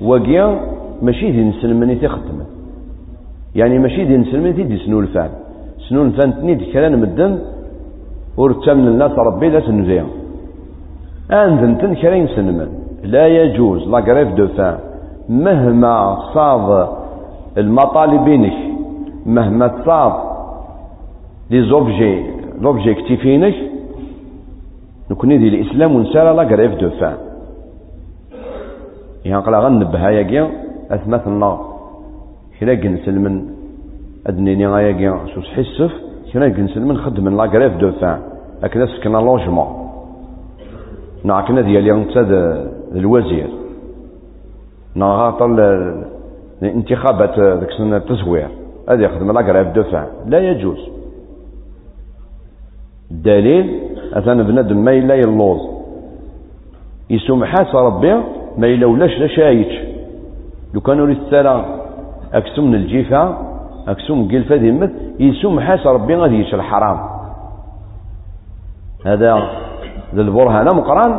وقيا 0.00 0.60
ماشي 1.02 1.30
دي 1.30 1.44
نسلمني 1.44 1.94
تخدم 1.94 2.38
يعني 3.54 3.78
ماشي 3.78 4.04
دي 4.04 4.16
نسلمني 4.16 4.52
دي 4.52 4.76
سنو 4.78 5.00
الفان. 5.00 5.30
سنو 5.88 6.02
الفان 6.02 6.30
تنيد 6.38 6.60
كلام 6.72 7.00
مدن 7.00 7.32
ورتمن 8.36 8.86
الناس 8.92 9.14
ربي 9.28 9.48
لا 9.48 9.60
تنزيا 9.66 10.04
أنذنتن 11.30 11.92
كرين 12.00 12.26
سنمن. 12.34 12.70
لا 13.14 13.24
يجوز 13.38 13.82
لا 13.92 13.98
غريف 14.08 14.28
دو 14.38 14.46
مهما 15.28 15.94
صاد 16.34 16.68
المطالبينك 17.62 18.58
مهما 19.36 19.66
تصاب 19.68 20.14
لي 21.50 21.58
زوبجي 21.70 22.12
لوبجيكتيفينك 22.62 23.56
نكوني 25.10 25.36
دي 25.42 25.48
الإسلام 25.48 25.90
ونسال 25.96 26.26
لا 26.36 26.42
غريف 26.52 26.72
دو 26.80 26.90
فان. 27.00 27.18
يعني 29.24 29.42
قلا 29.44 29.58
غنبه 29.64 30.08
ياكيا 30.08 30.44
اثمات 30.94 31.24
النار 31.26 31.58
كنا 32.60 32.74
كنسلمن 32.82 33.34
ادنيني 34.28 34.66
غاياكيا 34.66 35.20
سوس 35.34 35.48
حسف 35.56 35.92
كنا 36.32 36.48
كنسلمن 36.48 36.96
خدم 36.98 37.28
لا 37.36 37.44
غريف 37.44 37.76
دو 37.76 37.90
فان 38.00 38.20
هكذا 38.62 38.86
سكنا 38.86 39.18
لوجمون. 39.18 39.68
نا 41.24 41.40
كنا 41.40 41.60
ديال 41.60 41.86
ينتاد 41.86 42.30
الوزير. 42.94 43.50
نا 44.94 45.06
غاطل 45.06 45.60
الانتخابات 46.62 47.38
ذاك 47.38 47.70
السنة 47.70 47.96
التزوير 47.96 48.48
هذا 48.88 49.02
يخدم 49.04 49.32
لا 49.32 49.62
دو 49.62 49.82
فان. 49.82 50.06
لا 50.26 50.38
يجوز. 50.50 50.82
الدليل 53.10 53.66
أثنى 54.12 54.42
بنادم 54.42 54.84
ما 54.84 54.92
إلا 54.92 55.14
يلوز. 55.14 55.60
يسمحاس 57.10 57.74
ربي 57.74 58.14
ما 58.58 58.66
إلا 58.66 58.86
ولاش 58.86 59.18
لا 59.18 59.26
شايتش 59.26 59.76
لو 60.74 60.80
كانوا 60.80 61.06
للسلام 61.06 61.64
أكسم 62.32 62.64
من 62.64 62.74
الجيفة 62.74 63.48
أكسم 63.88 64.28
قلفة 64.28 64.56
ذمت 64.56 64.92
يسمحاس 65.20 65.86
ربي 65.86 66.14
غادي 66.16 66.54
الحرام. 66.54 66.98
هذا 69.06 69.30
ذا 70.14 70.22
البرهان 70.22 70.66
مقران 70.66 71.12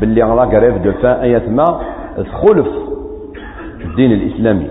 باللي 0.00 0.22
الله 0.24 0.44
قريب 0.44 0.82
دفاع 0.82 1.22
أيات 1.22 1.48
ما 1.48 1.80
تخلف 2.16 2.68
الدين 3.84 4.12
الإسلامي. 4.12 4.68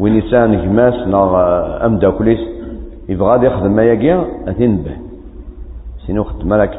ونسان 0.00 0.62
جماس 0.62 1.08
نار 1.08 1.30
أمدا 1.86 2.10
كليس 2.10 2.42
يبغى 3.08 3.46
يخدم 3.46 3.70
ما 3.70 3.84
يجي 3.84 4.14
أثين 4.48 4.76
به 4.76 4.96
سينو 6.06 6.24
خدم 6.24 6.54
لك. 6.54 6.74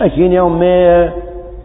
لكن 0.00 0.32
يوم 0.32 0.62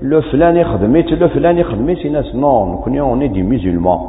لو 0.01 0.21
فلان 0.21 0.57
يخدميت 0.57 1.11
لو 1.11 1.27
فلان 1.27 1.57
يخدميت 1.57 2.05
ناس 2.05 2.35
نو 2.35 2.73
نكون 2.73 2.97
اوني 2.97 3.27
دي 3.27 3.41
ميزولمان 3.43 3.99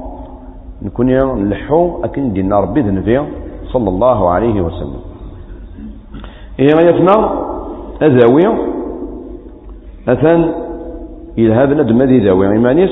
نكون 0.84 1.06
نلحو 1.06 2.04
أكن 2.04 2.32
دينا 2.32 2.60
ربي 2.60 2.80
ذنبي 2.80 3.20
صلى 3.72 3.88
الله 3.88 4.28
عليه 4.30 4.60
وسلم. 4.60 5.00
إيه 6.58 6.74
غايتنا 6.74 7.14
أذاوي 8.02 8.42
أثن 10.08 10.40
يلها 11.36 11.64
بنادم 11.64 12.02
ذي 12.02 12.18
ذاوي 12.18 12.52
إيمانيس 12.52 12.90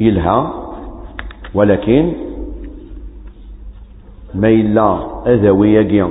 يلها. 0.00 0.52
ولكن 1.54 2.12
ما 4.34 4.48
إلا 4.48 4.98
أذوي 5.26 5.74
يقيم 5.74 6.10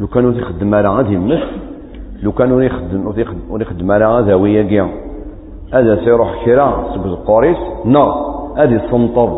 لو 0.00 0.06
كانوا 0.06 0.32
تخدم 0.32 0.74
على 0.74 0.88
غادي 0.88 1.14
يمس 1.14 1.42
لو 2.22 2.32
كانوا 2.32 2.62
يخدم 2.62 3.12
يخدم 3.60 3.90
على 3.92 4.06
غادي 4.06 4.30
يقيم 4.30 4.90
هذا 5.74 6.04
سيروح 6.04 6.44
كرا 6.44 6.94
سبز 6.94 7.12
قوريس 7.26 7.56
نو 7.84 8.06
هذه 8.58 8.80
صنطر 8.90 9.30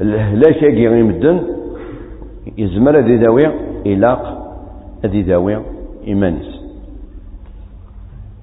الهلاك 0.00 0.62
يقيم 0.62 0.94
يمدن 0.96 1.40
يزمر 2.58 2.98
هذه 2.98 3.20
ذاوي 3.22 3.46
إلاق 3.86 4.22
هذه 5.04 5.24
ذاوي 5.26 5.58
إيمانيس. 6.06 6.50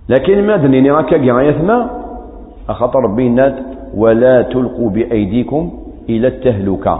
لكن 0.09 0.47
ما 0.47 0.57
دنيني 0.57 0.91
هكا 0.91 1.15
يثمى 1.15 1.89
أخطر 2.69 2.99
ربي 2.99 3.29
ناد 3.29 3.55
ولا 3.95 4.41
تلقوا 4.41 4.89
بأيديكم 4.89 5.71
إلى 6.09 6.27
التهلكة. 6.27 6.95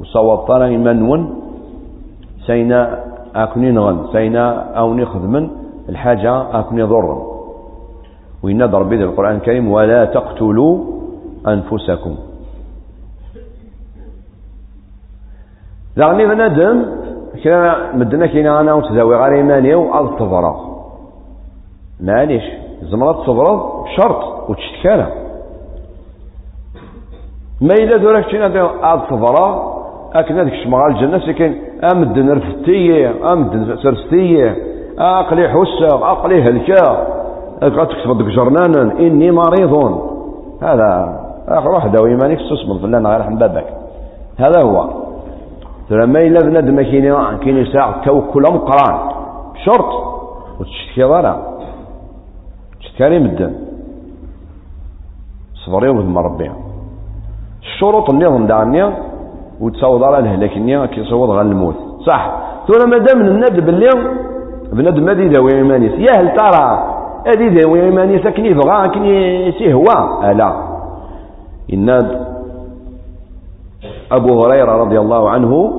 وصواب 0.00 0.38
منون 0.76 1.20
سينا 2.46 3.00
أكني 3.34 3.70
نغن 3.70 4.12
سينا 4.12 4.44
أوني 4.78 5.04
خدمن 5.04 5.48
الحاجة 5.88 6.60
أكني 6.60 6.82
ضرن. 6.82 7.18
وإن 8.42 8.62
ربي 8.62 9.04
القرآن 9.04 9.36
الكريم 9.36 9.72
ولا 9.72 10.04
تقتلوا 10.04 10.74
أنفسكم. 11.48 12.16
لغني 15.96 16.26
بنادم 16.26 16.84
كنا 17.44 17.92
مدنا 17.94 18.26
كينا 18.26 18.60
أنا 18.60 18.74
وتزاوي 18.74 19.16
غير 19.16 19.34
إيماني 19.34 19.74
وأض 19.74 20.16
تضرب 20.18 20.56
معليش 22.00 22.44
زمرات 22.82 23.16
تصبرض 23.16 23.86
شرط 23.96 24.50
وتشتكالا 24.50 25.06
ما 27.60 27.74
إلا 27.74 27.96
دوراك 27.96 28.24
تشينا 28.24 28.44
عاد 28.82 29.06
تفرغ 29.06 29.76
أكن 30.14 30.38
هذيك 30.38 30.52
الشمغال 30.52 30.90
الجنة 30.92 31.18
سكن 31.18 31.54
أمدن 31.92 32.30
رفتية 32.30 33.32
أمدن 33.32 33.76
سرستية 33.76 34.56
أقلي 34.98 35.48
حسة 35.48 36.10
أقلي 36.12 36.42
هلكا 36.42 37.06
قد 37.62 37.88
تكتب 37.88 38.18
ديك 38.18 38.26
جرنانا 38.26 38.98
إني 38.98 39.30
مريض 39.30 39.74
هذا 40.62 41.25
واحد 41.48 41.92
داوي 41.92 42.16
مانيك 42.16 42.38
تصمد 42.38 42.80
فلان 42.82 43.06
غير 43.06 43.22
حبابك 43.22 43.66
هذا 44.38 44.62
هو. 44.62 44.90
ما 45.90 46.20
إلا 46.26 46.40
بنادم 46.40 46.82
كاين 46.82 47.38
كاين 47.38 47.66
ساعة 47.72 48.04
توكل 48.04 48.42
مقران 48.42 48.96
شرط. 49.64 49.90
وتشتكي 50.60 51.02
ضرع 51.02 51.36
كريم 52.98 53.24
الدم 53.24 53.52
صبري 55.54 55.88
وذم 55.88 56.18
ربي. 56.18 56.50
الشروط 57.62 58.10
النظام 58.10 58.46
دعني 58.46 58.92
وتصوض 59.60 60.02
على 60.02 60.18
الهلاك 60.18 60.56
النية 60.56 60.86
كي 60.86 61.00
يصوض 61.00 61.30
على 61.30 61.48
الموت. 61.48 61.76
صح. 62.06 62.22
ثم 62.66 62.90
ما 62.90 62.98
دام 62.98 63.20
الند 63.20 63.60
باللي 63.60 63.90
بنادم 64.72 65.04
ما 65.04 65.12
ذاوي 65.12 65.54
ايمانيس 65.54 65.92
يا 65.92 66.20
هل 66.20 66.28
ترى 66.34 66.66
هذه 67.26 67.58
ذاوي 67.58 67.84
ايمانيس 67.84 68.26
كني 68.26 68.48
يبغى 68.48 68.88
كني 68.88 69.52
سيهوى 69.52 70.30
الا 70.30 70.65
الناد. 71.72 72.26
أبو 74.12 74.44
هريرة 74.44 74.72
رضي 74.72 75.00
الله 75.00 75.30
عنه 75.30 75.72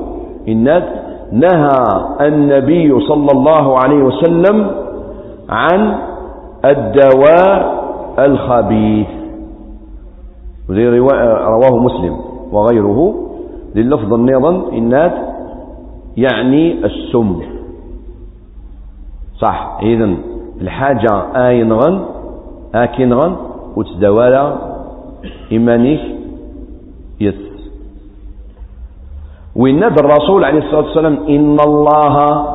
الناد 0.48 0.84
نهى 1.32 1.84
النبي 2.22 3.00
صلى 3.00 3.32
الله 3.32 3.78
عليه 3.78 4.04
وسلم 4.04 4.72
عن 5.50 5.96
الدواء 6.66 7.84
الخبيث. 8.20 9.08
رواه 11.48 11.78
مسلم 11.78 12.16
وغيره. 12.52 13.16
لللفظ 13.76 14.14
النظم 14.14 14.62
إنات 14.74 15.14
يعني 16.18 16.86
السم. 16.86 17.42
صح 19.40 19.78
إذن 19.82 20.18
الحاجة 20.62 21.14
آين 21.36 21.74
غن 21.74 22.00
آكين 22.76 23.14
غن 23.14 23.36
وتدوالا 23.76 24.54
إيمانيك 25.52 26.02
يس 27.22 27.36
ويناد 29.56 30.00
الرسول 30.00 30.44
عليه 30.44 30.60
الصلاة 30.60 30.82
والسلام 30.82 31.18
إن 31.30 31.58
الله 31.68 32.46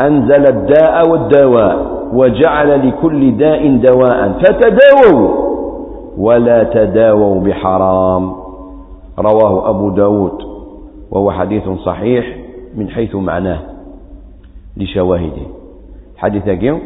أنزل 0.00 0.44
الداء 0.48 1.10
والدواء 1.10 1.98
وجعل 2.12 2.88
لكل 2.88 3.36
داء 3.36 3.76
دواء 3.76 4.32
فتداووا 4.32 5.48
ولا 6.18 6.64
تداووا 6.64 7.40
بحرام. 7.40 8.32
رواه 9.18 9.70
أبو 9.70 9.88
داود 9.90 10.38
وهو 11.10 11.30
حديث 11.30 11.68
صحيح 11.84 12.36
من 12.76 12.88
حيث 12.88 13.14
معناه 13.14 13.58
لشواهده. 14.76 15.46
حديث 16.16 16.48
أجيو 16.48 16.78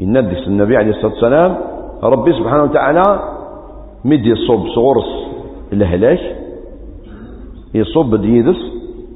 يندس 0.00 0.48
النبي 0.48 0.76
عليه 0.76 0.90
الصلاة 0.90 1.12
والسلام 1.12 1.56
ربي 2.02 2.32
سبحانه 2.32 2.62
وتعالى 2.62 3.20
مد 4.04 4.26
يصب 4.26 4.66
صغرس 4.74 5.28
الهلاك 5.72 6.36
يصب 7.74 8.14
ديدس 8.14 8.56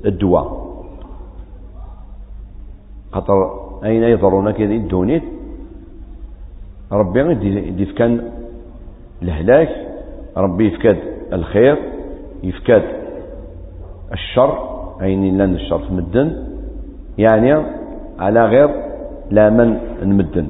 الدواء 0.07 0.63
خطر 3.13 3.63
أين 3.85 4.03
يضرونك 4.03 4.61
الدونيت 4.61 5.23
ربي 6.93 7.21
يدي 7.21 7.87
فكان 7.87 8.31
الهلاك 9.23 9.69
ربي 10.37 10.67
يفكاد 10.67 10.99
الخير 11.33 11.77
يفكاد 12.43 12.83
الشر 14.13 14.59
أين 15.03 15.39
لأن 15.39 15.55
الشر 15.55 15.79
في 15.79 15.93
مدن. 15.95 16.45
يعني 17.19 17.53
على 18.19 18.47
غير 18.47 18.69
لا 19.31 19.51
من 19.51 19.79
نمدن 20.03 20.49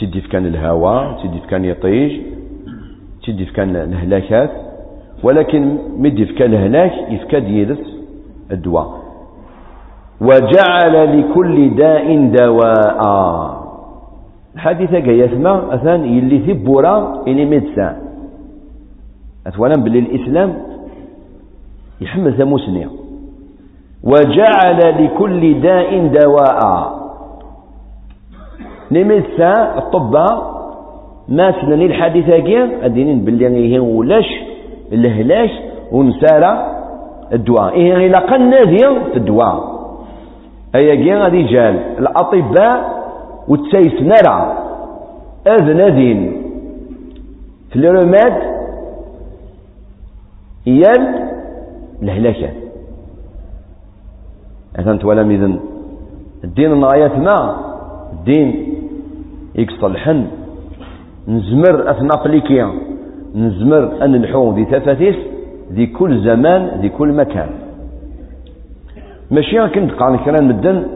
تدي 0.00 0.20
فكان 0.20 0.46
الهواء 0.46 1.22
تدي 1.22 1.40
فكان 1.40 1.64
يطيج 1.64 2.20
تدي 3.26 3.46
فكان 3.46 3.76
الهلاكات 3.76 4.50
ولكن 5.22 5.78
مدي 5.98 6.26
فكان 6.26 6.54
الهلاك 6.54 6.92
يفكاد 7.08 7.48
يدس 7.48 7.82
الدواء. 8.50 8.90
وجعل 10.20 11.20
لكل 11.20 11.74
داء 11.74 12.26
دواء. 12.28 13.02
الحادثة 14.54 14.98
جاية 14.98 15.26
ثما 15.26 15.74
أثان 15.74 16.04
يلي 16.04 16.38
ثبورا 16.46 17.22
إلي 17.26 17.44
ميدسان 17.44 17.96
أثوانا 19.46 19.74
بلي 19.82 19.98
الإسلام 19.98 20.54
يحمل 22.00 22.34
ثموسني 22.38 22.88
وجعل 24.04 25.04
لكل 25.04 25.60
داء 25.60 26.06
دواء. 26.06 26.60
نميدسان 28.92 29.78
الطباء 29.78 30.53
ما 31.28 31.60
سنني 31.60 31.86
الحادثة 31.86 32.38
جاية 32.38 32.84
أدينين 32.84 33.24
بلي 33.24 33.74
هي 33.74 33.78
ولاش 33.78 34.26
الهلاش 34.92 35.50
ونسارة 35.92 36.74
الدواء. 37.32 37.74
إيه 37.74 38.06
إلا 38.06 38.18
قنادي 38.18 38.78
في 39.12 39.16
الدواء. 39.16 39.74
أياكي 40.74 41.14
غادي 41.14 41.42
جال. 41.42 41.76
الأطباء 41.98 43.04
وتسايس 43.48 44.02
نرى 44.02 44.58
أذ 45.46 45.74
في 47.70 47.76
الرماد 47.76 48.54
يال 50.66 51.28
الهلاكات 52.02 52.54
أثنت 54.76 55.04
ولا 55.04 55.22
ميذن 55.22 55.60
الدين 56.44 56.72
النغايات 56.72 57.18
ما. 57.18 57.56
الدين 58.12 58.74
يكصلحن 59.54 60.26
نزمر 61.28 61.90
أثناء 61.90 62.16
قليكيا 62.16 62.70
نزمر 63.34 64.04
أن 64.04 64.12
نلحو 64.12 64.52
ذي 64.52 64.64
تفاتيس 64.64 65.16
ذي 65.72 65.86
كل 65.86 66.20
زمان 66.24 66.80
ذي 66.80 66.88
كل 66.88 67.12
مكان. 67.12 67.50
ماشي 69.30 69.68
كنت 69.68 69.90
قال 69.92 70.24
كلام 70.24 70.48
مدن 70.48 70.86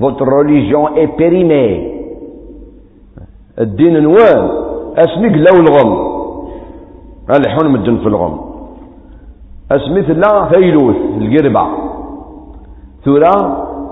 فوتر 0.00 0.28
ريليجيون 0.28 0.92
اي 0.92 1.06
بيريمي 1.06 1.90
الدين 3.58 4.02
نوال 4.02 4.50
أسميك 4.96 5.32
لو 5.32 5.56
الغم. 5.64 5.90
الحون 7.36 7.70
مدن 7.72 7.96
في 7.96 8.06
الغم. 8.06 8.40
اسميت 9.72 10.10
لا 10.10 10.44
فيلوث 10.44 10.96
القربة. 11.20 11.66
ثورة 13.04 13.34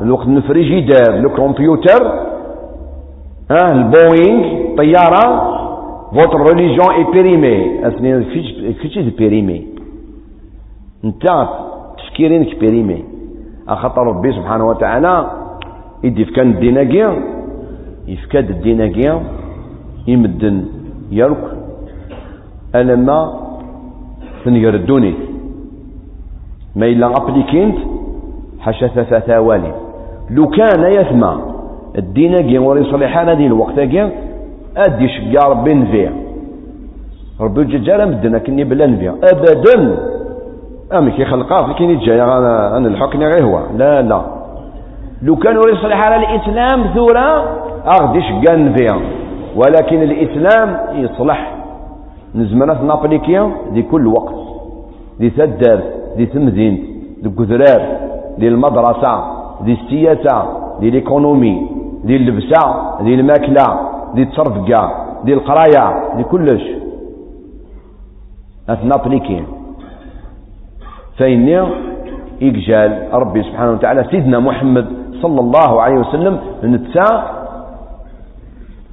الوقت 0.03 0.27
الفريجيدير 0.27 1.15
الكمبيوتر 1.15 2.03
ها 3.51 3.73
البوينغ 3.73 4.77
طيارة. 4.77 5.58
فوتر 6.13 6.41
ريليجيون 6.51 6.91
اي 6.95 7.05
بيريمي 7.13 7.89
اسمي 7.89 8.25
فيش 8.75 8.99
بيريمي 8.99 9.67
انت 11.05 11.49
تفكيرينك 11.99 12.59
بيريمي 12.61 13.05
أخطر 13.69 14.07
ربي 14.07 14.33
سبحانه 14.33 14.67
وتعالى 14.67 15.31
يدي 16.05 16.25
في 16.25 16.33
كان 16.33 16.51
الديناكي 16.51 17.05
يفكاد 18.09 18.51
الدين 18.51 18.93
يمدن 20.07 20.65
يرك 21.11 21.45
ألما 22.75 23.19
تنقر 24.45 24.75
الدوني 24.75 25.15
ما 26.77 26.87
إلا 26.87 27.07
أبليكينت 27.07 27.79
حاشا 28.61 28.87
ثلاثة 28.87 29.41
والي 29.41 29.75
لو 30.31 30.47
كان 30.49 30.93
يسمع 30.93 31.39
الدين 31.99 32.37
كي 32.37 32.59
وري 32.59 32.85
صليح 32.85 33.19
هذه 33.19 33.47
الوقت 33.47 33.81
كي 33.81 34.28
أدي 34.87 35.09
شقا 35.09 35.49
ربي 35.49 35.75
نفيع. 35.75 36.11
ربي 37.41 37.65
جالا 37.65 38.05
مدنا 38.05 38.39
كني 38.39 38.65
بلا 38.65 38.87
نفيع. 38.87 39.15
ابدا. 39.33 39.97
أمي 40.99 41.11
كي 41.11 41.25
خلقا 41.25 41.73
كي 41.73 41.97
جاي 41.97 42.23
أنا 42.23 42.77
أنا 42.77 42.89
الحكم 42.89 43.23
غير 43.23 43.45
هو. 43.45 43.61
لا 43.77 44.03
لا. 44.03 44.21
لو 45.23 45.37
كان 45.37 45.57
وري 45.57 45.77
صليح 45.83 46.01
على 46.01 46.17
الإسلام 46.17 46.95
ثورة 46.95 47.29
أغدي 47.87 48.21
شقا 48.23 48.57
نفيع. 48.57 48.97
ولكن 49.57 50.03
الإسلام 50.03 50.81
يصلح. 50.95 51.55
نزمنا 52.35 52.83
نابليكيا 52.83 53.51
دي 53.73 53.83
كل 53.83 54.07
وقت. 54.07 54.35
دي 55.21 55.31
ثدر 55.31 55.81
دي 56.17 56.27
تمدين 56.27 56.75
دي 57.23 57.29
قدرار 57.29 57.83
دي 58.39 58.49
المدرسة 58.49 59.15
دي 59.65 59.73
السياسة 59.73 60.43
دي 60.81 60.91
ليكونومي 60.91 61.69
دي 62.05 62.17
اللبسة 62.17 62.63
دي 63.03 63.15
الماكلة. 63.15 63.98
دي 64.15 64.23
الترفقة 64.23 64.93
دي 65.25 65.35
القراية 65.35 66.17
دي 66.17 66.25
كلش. 66.25 66.63
نابليكي 68.85 69.45
فإني 71.17 71.61
إجال 72.43 73.09
ربي 73.13 73.43
سبحانه 73.43 73.73
وتعالى 73.73 74.05
سيدنا 74.11 74.39
محمد 74.39 74.87
صلى 75.23 75.41
الله 75.41 75.83
عليه 75.83 75.99
وسلم 76.01 76.39
نتسا 76.65 77.07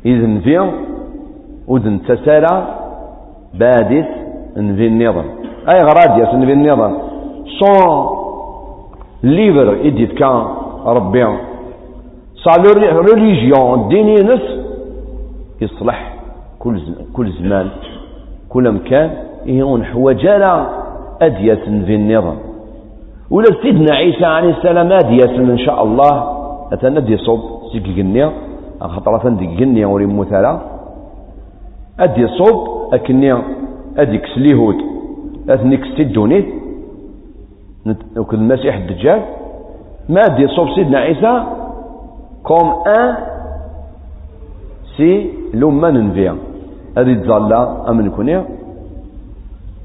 إذن 0.06 0.40
في 0.40 0.72
وذن 1.68 2.02
تسالى 2.08 2.54
بادث 3.54 4.08
نفي 4.58 4.88
النظام. 4.88 5.26
أي 5.70 5.80
غراد 5.82 6.18
يا 6.20 6.36
نفي 6.36 6.54
النظام؟ 6.54 6.94
سون 7.60 8.08
ليفر 9.24 9.72
إديت 9.88 10.12
كان 10.12 10.46
ربي. 10.86 11.26
صار 12.44 12.62
ريليجيون 13.10 13.88
ديني 13.88 14.16
نس 14.16 14.46
يصلح 15.62 16.14
كل 16.60 16.82
كل 17.14 17.32
زمان 17.32 17.70
كل 18.50 18.72
مكان 18.72 19.10
يهون 19.46 19.84
حوجالا 19.86 20.68
أدية 21.22 21.54
في 21.86 21.96
النظام. 21.96 22.38
ولا 23.32 23.46
سيدنا 23.62 23.96
عيسى 23.96 24.26
عليه 24.26 24.50
السلام 24.58 24.92
أدية 24.92 25.38
إن 25.38 25.58
شاء 25.58 25.84
الله. 25.84 26.14
أتندي 26.74 27.18
صوب 27.18 27.40
سيك 27.72 27.84
جنيا 27.84 28.32
خطرة 28.82 29.18
فندق 29.18 29.50
جنيا 29.60 29.88
وري 29.88 30.06
مثلا. 30.06 30.60
أدي 32.00 32.28
صوب 32.28 32.94
أكنيا 32.94 33.42
أديك 33.98 34.26
سليهود 34.36 34.76
أثنيك 35.50 35.86
ستدوني. 35.86 36.46
وكل 38.18 38.38
المسيح 38.38 38.76
الدجال. 38.76 39.22
ما 40.10 40.22
أدي 40.22 40.48
صوب 40.48 40.70
سيدنا 40.76 41.00
عيسى. 41.00 41.44
كوم 42.44 42.68
أن 42.88 43.16
سي 44.98 45.30
لما 45.54 45.92
ننفيا. 45.92 46.36
هذه 46.98 47.14
تظل 47.14 47.54
أمن 47.90 48.10
كونيا. 48.10 48.46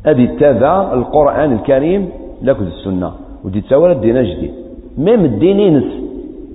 هذه 0.06 0.36
تابع 0.40 0.92
القرآن 0.92 1.52
الكريم 1.52 2.08
لكذ 2.42 2.66
السنة. 2.66 3.10
ودي 3.44 3.60
تساوى 3.60 3.92
الدين 3.92 4.22
جديد 4.22 4.52
ميم 4.98 5.24
الدين 5.24 5.60
ينس. 5.60 5.90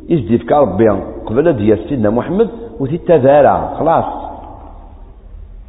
يجدي 0.10 0.38
في 0.38 0.54
ربي 0.54 0.90
قبل 1.26 1.54
ديال 1.54 1.80
سيدنا 1.90 2.10
محمد 2.10 2.50
وتي 2.80 2.98
تذارع 2.98 3.74
خلاص. 3.80 4.06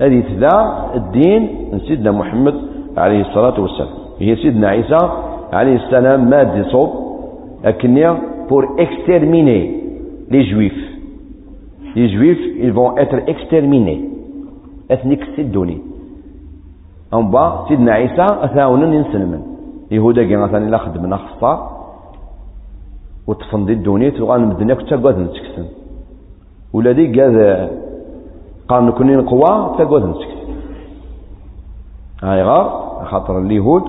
هذه 0.00 0.20
تذا 0.20 0.54
الدين 0.94 1.42
من 1.72 1.80
سيدنا 1.80 2.10
محمد 2.10 2.54
عليه 2.96 3.20
الصلاة 3.20 3.60
والسلام. 3.60 3.88
هي 4.20 4.36
سيدنا 4.36 4.68
عيسى 4.68 5.02
عليه 5.52 5.76
السلام 5.76 6.30
ما 6.30 6.42
دي 6.42 6.64
صوب. 6.64 6.90
لكن 7.64 8.16
pour 8.48 8.62
exterminer 8.78 9.62
les 10.30 10.44
juifs 10.44 10.84
les 11.96 12.08
juifs 12.10 12.44
ils 12.64 12.72
vont 12.72 12.96
être 12.96 13.18
exterminés. 13.26 14.00
Ethnique 14.90 15.24
سدوني 15.36 15.78
أم 17.14 17.30
با 17.30 17.64
سيدنا 17.68 17.92
عيسى 17.92 18.26
أثاونا 18.46 18.94
ينسلمن 18.94 19.42
يهودا 19.90 20.22
كي 20.24 20.36
مثلا 20.36 20.68
إلا 20.68 20.78
خدمنا 20.78 21.16
خصا 21.16 21.52
وتفندي 23.26 23.72
الدونية 23.72 24.10
تغان 24.10 24.46
مدنيا 24.48 24.74
كتا 24.74 24.96
قاد 24.96 25.18
نتكسن 25.18 25.66
ولا 26.72 26.92
دي 26.92 27.20
قاد 27.20 27.36
قال 28.68 28.86
نكوني 28.86 29.16
نقوى 29.16 29.76
تا 29.78 29.84
قاد 29.84 30.04
نتكسن 30.04 30.46
هاي 32.22 32.42
غار 32.42 32.66
خاطر 33.10 33.38
اليهود 33.38 33.82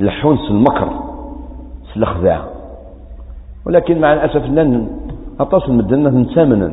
لحون 0.00 0.38
المكر 0.50 0.90
الخداع 1.96 2.44
ولكن 3.66 4.00
مع 4.00 4.12
الأسف 4.12 4.44
أننا 5.40 5.48
أتصل 5.48 5.72
مدنا 5.72 6.10
نتامنا 6.10 6.72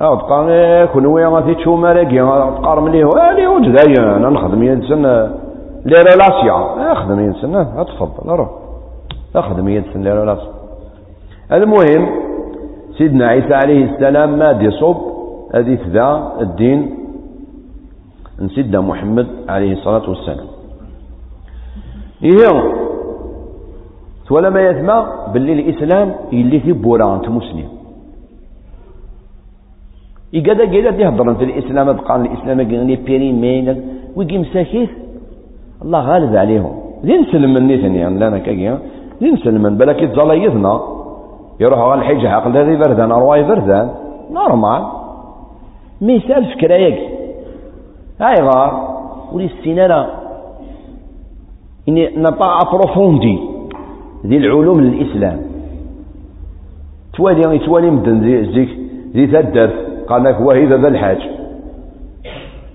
أو 0.00 0.16
تقال 0.16 0.48
كنوي 0.94 1.26
غادي 1.26 1.54
تشوف 1.54 1.78
مراكي 1.78 2.18
تقار 2.60 2.80
مليه 2.80 3.04
والي 3.04 3.46
وجد 3.46 3.76
أنا 3.98 4.28
نخدم 4.28 4.62
ينسن 4.62 5.02
لي 5.86 5.96
ريلاسيون 6.08 6.80
أخدم 6.80 7.20
ينسن 7.20 7.66
تفضل 7.84 8.30
روح 8.30 8.50
أخدم 9.36 9.68
ينسن 9.68 10.02
لي 10.02 10.12
المهم 11.52 12.08
سيدنا 12.98 13.26
عيسى 13.26 13.54
عليه 13.54 13.84
السلام 13.94 14.38
ما 14.38 14.52
دي 14.52 14.70
صب 14.70 14.96
هذه 15.54 15.78
ذا 15.88 16.32
الدين 16.40 16.98
سيدنا 18.54 18.80
محمد 18.80 19.26
عليه 19.48 19.72
الصلاة 19.72 20.08
والسلام. 20.10 20.46
إيه 22.22 22.75
ولا 24.30 24.50
ما 24.50 24.60
يسمى 24.60 25.06
باللي 25.32 25.52
الإسلام 25.52 26.14
اللي 26.32 26.60
في 26.60 26.72
بوران 26.72 27.20
مسلم. 27.30 27.68
إيقادا 30.34 30.64
قيدا 30.72 30.90
يهضرن 31.02 31.34
في 31.34 31.44
الإسلام 31.44 31.88
قال 32.08 32.20
الإسلام 32.20 32.58
قال 32.60 32.96
بيرين 32.96 33.40
مين 33.40 33.66
ويجي 34.16 34.38
مساكيت 34.38 34.90
الله 35.82 36.00
غالب 36.00 36.36
عليهم. 36.36 36.74
ذي 37.04 37.14
نسلم 37.18 37.54
من 37.54 37.66
نيثني 37.66 37.98
يعني 37.98 38.16
لنا 38.16 38.38
كاكيا 38.38 38.78
ذي 39.20 39.30
نسلم 39.30 39.62
من 39.62 39.76
بلا 39.78 39.92
كي 39.92 40.06
يثنى 40.34 40.74
يروح 41.60 41.78
على 41.78 42.00
الحجة 42.00 42.28
عقل 42.28 42.56
هذي 42.56 42.76
بردان 42.76 43.12
أرواي 43.12 43.42
بردان. 43.42 43.90
نورمال. 44.32 44.82
مثال 46.00 46.44
فكرة 46.52 46.74
يجي 46.74 47.08
هاي 48.20 48.34
غار. 48.46 48.72
ولي 49.32 49.44
السنة 49.44 50.06
إني 51.88 52.16
نطاع 52.16 52.60
أبروفوندي 52.62 53.55
ذي 54.28 54.36
العلوم 54.36 54.80
للإسلام. 54.80 55.38
توالي 57.16 57.58
توالي 57.58 57.90
مدن 57.90 58.20
زيك 58.54 58.70
ذي 59.14 59.26
ثدر 59.26 59.70
قال 60.08 60.24
لك 60.24 60.40
وهذا 60.40 60.76
ذا 60.76 60.88
الحاج. 60.88 61.20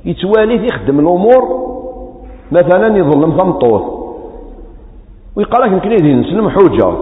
يتوالي 0.05 0.65
يخدم 0.65 0.99
الأمور. 0.99 1.61
مثلا 2.51 2.97
يظلم 2.97 3.31
ثمطوث 3.31 3.81
ويقال 5.35 5.61
لك 5.61 5.71
يمكن 5.71 6.19
نسلم 6.19 6.49
حجة 6.49 6.93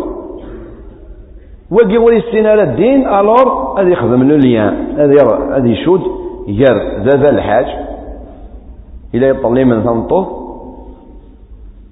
وقي 1.72 1.98
ولي 1.98 2.18
السنة 2.18 2.54
الدين 2.54 3.08
ألور 3.08 3.48
هذا 3.78 3.90
يخدم 3.90 4.24
له 4.24 4.36
ليان 4.36 4.74
هذا 4.98 5.68
يشود 5.68 6.02
ير 6.48 6.78
ذا 7.04 7.18
ذا 7.22 7.30
الحاج. 7.30 7.66
إلى 9.16 9.28
يطلع 9.28 9.64
من 9.64 9.82
ثمطوث 9.84 10.28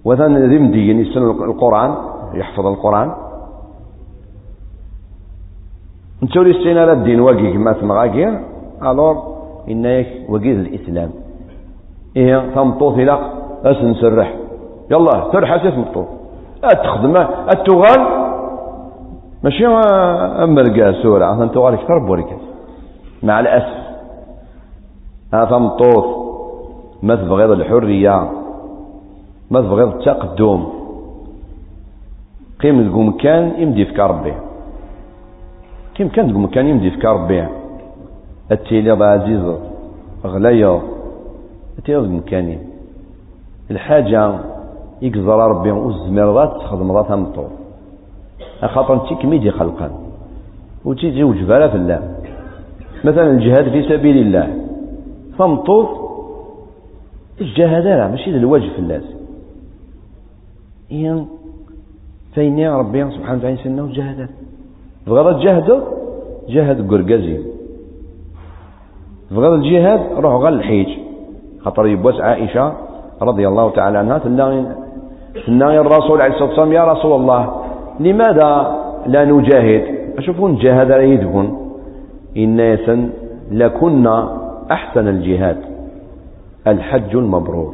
وثان 0.05 0.49
ذي 0.49 0.59
مدين 0.59 0.99
يسلم 0.99 1.43
القرآن. 1.43 1.95
يحفظ 2.33 2.65
القرآن. 2.65 3.11
نتولي 6.23 6.51
السنة 6.51 6.85
لا 6.85 6.91
الدين 6.93 7.19
واقي 7.19 7.53
كما 7.53 7.73
تمغاكي 7.73 8.39
الور 8.81 9.37
إنك 9.69 10.07
وقي 10.29 10.51
الإسلام. 10.51 11.09
إيه 12.17 12.55
تمطوط 12.55 12.97
لك 12.97 13.19
أس 13.63 13.83
نسرح 13.83 14.33
يلا 14.91 15.31
سرح 15.31 15.53
أسيس 15.53 15.73
مطوط 15.77 16.07
أتخدم 16.63 17.17
أتغال. 17.47 18.01
ماشي 19.43 19.67
أما 19.67 20.61
لقى 20.61 20.93
سورة. 21.03 21.43
أنت 21.43 21.53
تغال 21.53 21.75
كثر 21.75 21.99
بوريك. 21.99 22.27
مع 23.23 23.39
الأسف. 23.39 23.87
تمطوط. 25.31 26.05
ما 27.03 27.15
تبغيض 27.15 27.51
الحرية. 27.51 28.31
ما 29.51 29.61
تبغيض 29.61 29.87
التقدم. 29.87 30.63
قيم 32.61 32.89
تقوم 32.89 33.11
كان 33.11 33.61
يمدي 33.61 33.85
في 33.85 34.01
ربي 34.01 34.33
كيم 35.95 36.07
كان 36.09 36.31
تقوم 36.31 36.47
كان 36.47 36.67
يمدي 36.67 36.91
في 36.91 37.07
ربي 37.07 37.47
التيلي 38.51 38.91
عزيز 38.91 39.45
التيلي 41.77 42.01
تقوم 42.01 42.19
كان 42.19 42.57
الحاجة 43.71 44.39
يقزر 45.01 45.37
ربي 45.51 45.71
والزمير 45.71 46.33
ذات 46.35 46.51
تخدم 46.61 46.93
ذات 46.97 47.11
مطور 47.11 47.49
خاطر 48.61 48.93
أنت 48.93 49.21
كميدي 49.21 49.51
خلقا. 49.51 49.91
وتيجي 50.85 51.23
وجبالة 51.23 51.67
في 51.67 51.75
الله. 51.75 52.17
مثلا 53.03 53.31
الجهاد 53.31 53.69
في 53.69 53.83
سبيل 53.89 54.17
الله. 54.17 54.47
فمطوط 55.37 55.87
الجهاد 57.41 57.83
لا 57.83 58.07
ماشي 58.07 58.31
للواجب 58.31 58.71
في 58.71 58.79
الناس. 58.79 59.03
إيه 60.91 61.25
فين 62.37 62.59
يا 62.59 62.77
ربي 62.77 63.01
سبحانه 63.17 63.37
وتعالى 63.37 63.57
سنه 63.63 63.89
جهاد 63.97 64.29
بغض 65.07 65.27
تجاهدوا 65.39 65.79
جاهد 66.53 66.77
قرقزي. 66.91 67.37
بغض 69.31 69.53
الجهاد 69.53 70.01
روح 70.23 70.33
غل 70.33 70.53
الحيج. 70.53 70.89
خاطر 71.63 71.87
يبوس 71.87 72.21
عائشة 72.21 72.73
رضي 73.21 73.47
الله 73.47 73.69
تعالى 73.77 73.97
عنها. 73.97 74.17
تناغي 75.47 75.79
الرسول 75.79 76.21
عليه 76.21 76.33
الصلاة 76.33 76.49
والسلام 76.49 76.71
يا 76.73 76.83
رسول 76.93 77.13
الله 77.21 77.41
لماذا 77.99 78.49
لا 79.13 79.25
نجاهد؟ 79.25 79.83
أشوفون 80.17 80.55
جاهد 80.55 80.89
يدهن 80.89 81.47
إن 82.37 82.59
يسن 82.59 83.09
لكنا 83.51 84.15
أحسن 84.71 85.07
الجهاد. 85.07 85.57
الحج 86.67 87.15
المبرور. 87.15 87.73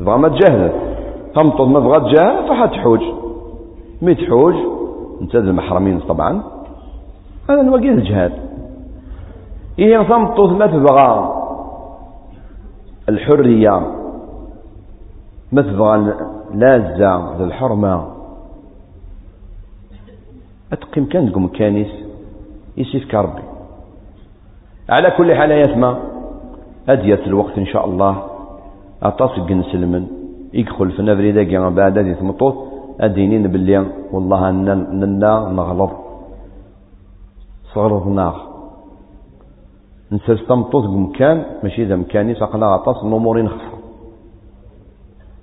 بغا 0.00 0.16
ما 0.16 0.28
تجاهد 0.28 0.72
تمطض 1.34 1.68
ما 1.68 1.80
بغا 1.80 1.98
تجاهد 1.98 2.48
فحتحوج 2.48 3.02
مي 4.02 4.14
تحوج 4.14 4.54
المحرمين 5.34 6.00
طبعا. 6.00 6.42
هذا 7.50 7.62
نواقي 7.62 7.88
الجهاد؟ 7.88 8.32
إيه 9.78 10.02
تمطض 10.02 10.52
ما 10.52 10.66
تبغى 10.66 11.34
الحرية. 13.08 13.80
ما 15.52 15.62
تبغى 15.62 16.14
لازة 16.54 17.44
الحرمة. 17.44 18.06
أتقيم 20.72 21.08
كان 21.08 21.30
تقوم 21.30 21.48
كانيس 21.48 21.92
يسيفك 22.76 23.14
ربي 23.14 23.42
على 24.88 25.10
كل 25.10 25.34
حال 25.34 25.50
يسمى 25.50 25.96
أديت 26.88 27.26
الوقت 27.26 27.58
إن 27.58 27.66
شاء 27.66 27.84
الله. 27.84 28.22
أتصق 29.02 29.50
نسلمن 29.50 30.06
يدخل 30.52 30.90
في 30.92 31.02
نفري 31.02 31.32
داقي 31.32 31.70
بعد 31.70 31.98
هذه 31.98 32.12
ثمطوط 32.12 32.54
أدينين 33.00 33.46
باللي 33.52 33.86
والله 34.12 34.50
ننا 34.50 35.34
نغلط 35.56 35.90
صغرضنا 37.74 38.34
نسرس 40.12 40.46
تمطوط 40.48 40.84
مكان 40.84 41.44
ماشي 41.62 41.82
إذا 41.82 41.96
مكاني 41.96 42.34
ساقنا 42.34 42.66
غطاس 42.66 43.04
نمورين 43.04 43.48
خفر 43.48 43.78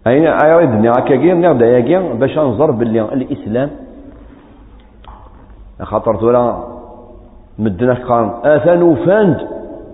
أين 0.07 0.27
أيضا 0.27 0.89
هكا 0.97 1.15
كي 1.15 1.33
نغدا 1.33 1.65
ياكي 1.65 2.13
باش 2.19 2.37
نزر 2.37 2.71
باللي 2.71 3.01
الإسلام. 3.01 3.69
خاطر 5.81 6.15
تورا 6.15 6.43
مدنا 7.59 7.93
قال 7.93 8.25
اثنو 8.43 8.95
فاند 8.95 9.37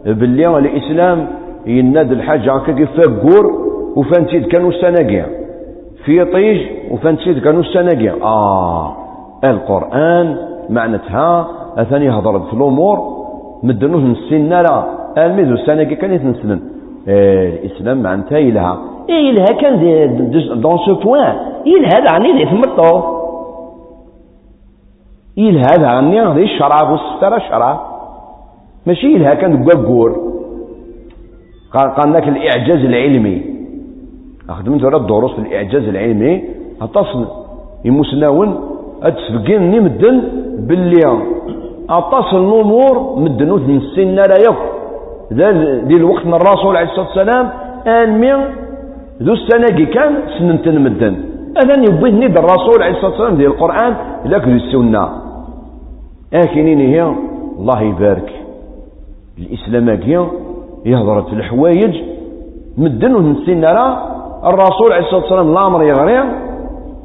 باللي 0.05 0.57
الإسلام 0.57 1.27
يناد 1.65 2.11
الحاجة 2.11 2.53
هكا 2.53 2.73
كيف 2.73 2.91
فاكور 2.97 3.45
وفانتيد 3.95 4.45
كانوا 4.47 4.69
السناقيا 4.69 5.42
في 6.05 6.25
طيج 6.25 6.61
وفانتيد 6.91 7.39
كانوا 7.39 7.61
السناقيا 7.61 8.13
آه 8.23 8.95
القرآن 9.43 10.37
معناتها 10.69 11.47
اثني 11.77 12.09
هضرت 12.09 12.43
في 12.47 12.53
الأمور 12.53 12.97
مدنوه 13.63 14.01
نسينا 14.01 14.61
لا 14.61 14.83
الميزو 15.25 15.53
السناقيا 15.53 15.95
كان 15.95 16.13
يتنسلن. 16.13 16.59
إيه 17.07 17.65
الإسلام 17.65 18.03
معناتها 18.03 18.37
يلها. 18.37 18.77
إيه 19.09 19.29
يلها 19.29 19.45
كان 19.45 19.75
دون 20.61 20.77
سو 20.85 20.93
بوان 20.95 21.35
يلها 21.65 22.11
عني 22.13 22.33
دي 22.33 22.45
ثم 22.49 22.61
الطوف 22.69 23.03
يلها 25.37 25.87
عني 25.87 26.21
غادي 26.21 26.43
الشرع 26.43 26.91
والستر 26.91 27.35
الشرع 27.35 27.81
ماشي 28.87 29.07
يلها 29.07 29.33
كان 29.33 29.69
قور 29.85 30.33
قال 31.73 32.13
لك 32.13 32.27
الإعجاز 32.27 32.79
العلمي. 32.85 33.52
أخدمت 34.49 34.83
ولا 34.83 34.97
الدروس 34.97 35.31
في 35.31 35.39
الإعجاز 35.39 35.83
العلمي 35.83 36.43
أتصل 36.81 37.25
يمسناون 37.85 38.59
أتسبقين 39.03 39.83
مدن 39.83 40.21
باللي 40.67 41.23
أتصل 41.89 42.37
الأمور 42.37 43.19
مدن 43.19 43.51
من 43.51 43.77
السنة 43.77 44.21
لا 44.31 44.37
يك 44.47 44.59
ذي 45.87 45.95
الوقت 45.95 46.25
من 46.25 46.33
الرسول 46.33 46.77
عليه 46.77 46.89
الصلاة 46.89 47.07
والسلام 47.07 47.49
آن 47.87 48.21
ذو 49.21 49.33
السنة 49.33 49.85
كان 49.85 50.11
سننتن 50.37 50.81
مدن 50.81 51.15
أذن 51.61 51.83
يبيني 51.83 52.25
الرسول 52.25 52.83
عليه 52.83 52.95
الصلاة 52.95 53.11
والسلام 53.11 53.35
ذي 53.35 53.45
القرآن 53.45 53.95
لك 54.25 54.47
ذي 54.47 54.53
السنة. 54.55 55.09
اكنين 56.33 56.79
هي 56.79 57.03
الله 57.59 57.81
يبارك. 57.81 58.29
الإسلام 59.39 59.89
هي 59.89 60.27
يهضر 60.85 61.21
في 61.21 61.33
الحوايج 61.33 62.01
مدن 62.77 63.15
ونسين 63.15 63.61
نرى 63.61 64.12
الرسول 64.45 64.93
عليه 64.93 65.05
الصلاة 65.05 65.21
والسلام 65.21 65.51
الامر 65.51 65.83
يغري 65.83 66.23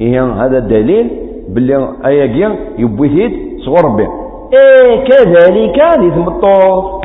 هي 0.01 0.20
هذا 0.20 0.59
الدليل 0.59 1.11
باللي 1.49 1.89
اياكيا 2.07 2.57
يبوثيد 2.78 3.32
صغر 3.66 3.84
ربي. 3.84 4.09
إيه 4.53 5.05
كذلك 5.05 5.80
هذه 5.80 6.11
ثمطوط 6.11 7.05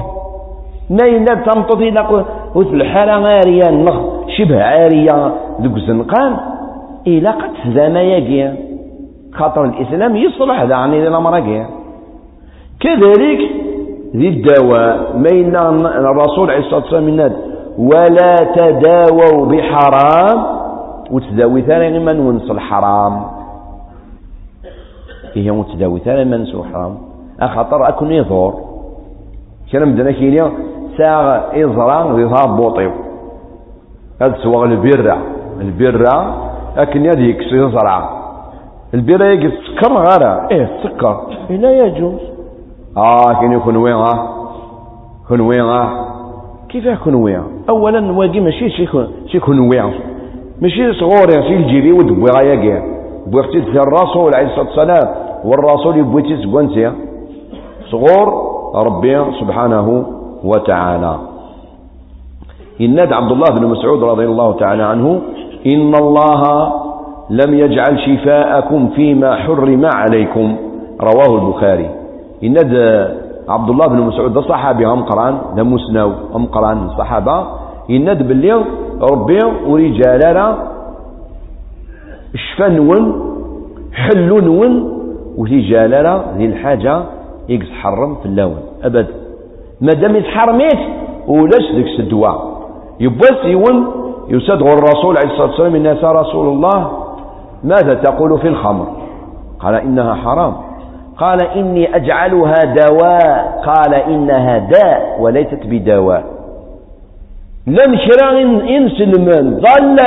ناينا 0.89 1.35
تمطط 1.35 1.77
إلى 1.77 2.25
وفي 2.55 2.73
الحالة 2.73 3.11
عارية 3.11 3.69
النخ 3.69 3.95
شبه 4.37 4.63
عارية. 4.63 5.33
ذوك 5.61 5.77
الزنقان. 5.77 6.37
إلا 7.07 7.31
قد 7.31 7.51
زما 7.75 8.01
ياكيا 8.01 8.55
خاطر 9.33 9.63
الإسلام 9.63 10.15
يصلح 10.15 10.63
ذا 10.63 10.75
عني 10.75 11.07
الأمر 11.07 11.39
كذلك 12.79 13.39
ذي 14.15 14.27
الدواء 14.27 15.17
مين 15.17 15.55
الرسول 15.55 16.51
عليه 16.51 16.59
الصلاة 16.59 16.81
والسلام 16.81 17.07
ولا 17.77 18.35
تداووا 18.55 19.45
بحرام. 19.45 20.63
وتداوي 21.11 21.61
ثاني 21.61 21.99
من 21.99 22.19
ونس 22.19 22.51
الحرام. 22.51 23.25
هي 25.33 25.51
متداوي 25.51 25.99
ثاني 25.99 26.25
من 26.25 26.41
نسو 26.41 26.63
الحرام. 26.63 26.97
أخطر 27.39 27.89
أكون 27.89 28.11
يظهر 28.11 28.53
كلام 29.71 29.89
مدنا 29.91 30.11
كينيا 30.11 30.51
ساغ 30.97 31.27
إزرا 31.63 32.15
ذي 32.15 32.25
بوطيو. 32.57 32.91
هذا 34.21 34.35
سواء 34.43 34.65
البرة 34.65 35.17
البرة 35.61 36.35
لكن 36.77 37.05
يديك 37.05 37.41
يزرع 37.51 38.09
البرة 38.93 39.25
يجي 39.25 39.51
سكر 39.51 39.93
غيره 39.93 40.47
إيه 40.51 40.69
سكر 40.83 41.21
لا 41.49 41.71
يجوز. 41.71 42.21
آه 42.97 43.33
كان 43.41 43.51
يكون 43.51 43.77
وين 43.77 43.93
آه 43.93 44.29
كون 45.27 45.41
وين 45.41 45.61
آه 45.61 46.12
كيف 46.73 46.85
يكون 46.85 47.15
وين 47.15 47.43
اولا 47.69 48.11
واقي 48.11 48.39
ماشي 48.39 48.69
شي 48.69 48.87
شي 49.27 49.39
كون 49.39 49.59
وين 49.59 49.93
ماشي 50.61 50.93
صغور 50.93 51.31
شي 51.31 51.55
الجيبي 51.55 51.91
ودبي 51.91 52.25
غايا 52.35 52.55
كاع 52.55 52.83
بغيتي 53.27 53.79
الرسول 53.79 54.31
عليه 54.35 54.47
الصلاه 54.47 54.67
والسلام 54.67 55.07
والرسول 55.45 55.97
يبغيتي 55.97 56.37
تسكونتي 56.37 56.91
صغور 57.91 58.27
ربي 58.75 59.25
سبحانه 59.39 60.05
وتعالى. 60.43 61.15
إن 62.81 62.99
عبد 62.99 63.31
الله 63.31 63.49
بن 63.59 63.67
مسعود 63.67 64.03
رضي 64.03 64.25
الله 64.25 64.53
تعالى 64.53 64.83
عنه 64.83 65.21
إن 65.73 65.95
الله 65.95 66.71
لم 67.29 67.53
يجعل 67.53 67.99
شفاءكم 67.99 68.89
فيما 68.95 69.35
حرم 69.35 69.85
عليكم. 69.95 70.55
رواه 71.01 71.35
البخاري. 71.35 71.89
إن 72.43 72.53
عبد 73.49 73.69
الله 73.69 73.87
بن 73.87 73.99
مسعود 74.01 74.39
صحابي 74.39 74.85
هم 74.85 75.03
قران 75.03 75.41
لا 75.55 75.63
مسناو 75.63 76.11
هم 76.33 76.45
قران 76.45 76.85
الصحابة 76.85 77.45
إن 77.89 78.13
باللي 78.13 78.65
ربي 79.11 79.39
ورجال 79.67 80.55
شفا 82.35 82.67
نون 82.67 83.03
حلو 83.93 84.39
نون 84.39 84.73
وذي 85.37 85.61
جلالة 85.69 86.25
ذي 86.37 86.45
الحاجة 86.45 87.03
يقص 87.49 87.71
حرم 87.81 88.15
في 88.15 88.25
اللون. 88.25 88.57
أبدا 88.83 89.07
ما 89.81 89.89
دام 90.01 90.15
يتحرميت 90.15 90.79
ولاش 91.27 91.65
ذيك 91.75 91.99
الدواء. 91.99 92.37
يبوس 92.99 93.39
يون 93.45 93.87
يسدغ 94.29 94.73
الرسول 94.73 95.17
عليه 95.17 95.31
الصلاة 95.31 95.49
والسلام 95.49 95.75
إن 95.75 95.87
رسول 96.03 96.47
الله 96.47 96.91
ماذا 97.63 97.93
تقول 97.93 98.39
في 98.39 98.47
الخمر؟ 98.47 98.87
قال 99.59 99.75
إنها 99.75 100.13
حرام. 100.13 100.53
قال 101.17 101.43
إني 101.43 101.95
أجعلها 101.95 102.63
دواء. 102.63 103.61
قال 103.65 103.93
إنها 103.95 104.57
داء 104.57 105.17
وليست 105.19 105.59
بدواء. 105.65 106.23
لم 107.67 107.97
شرع 107.97 108.39
إنسلم 108.69 109.25
ظل. 109.59 109.97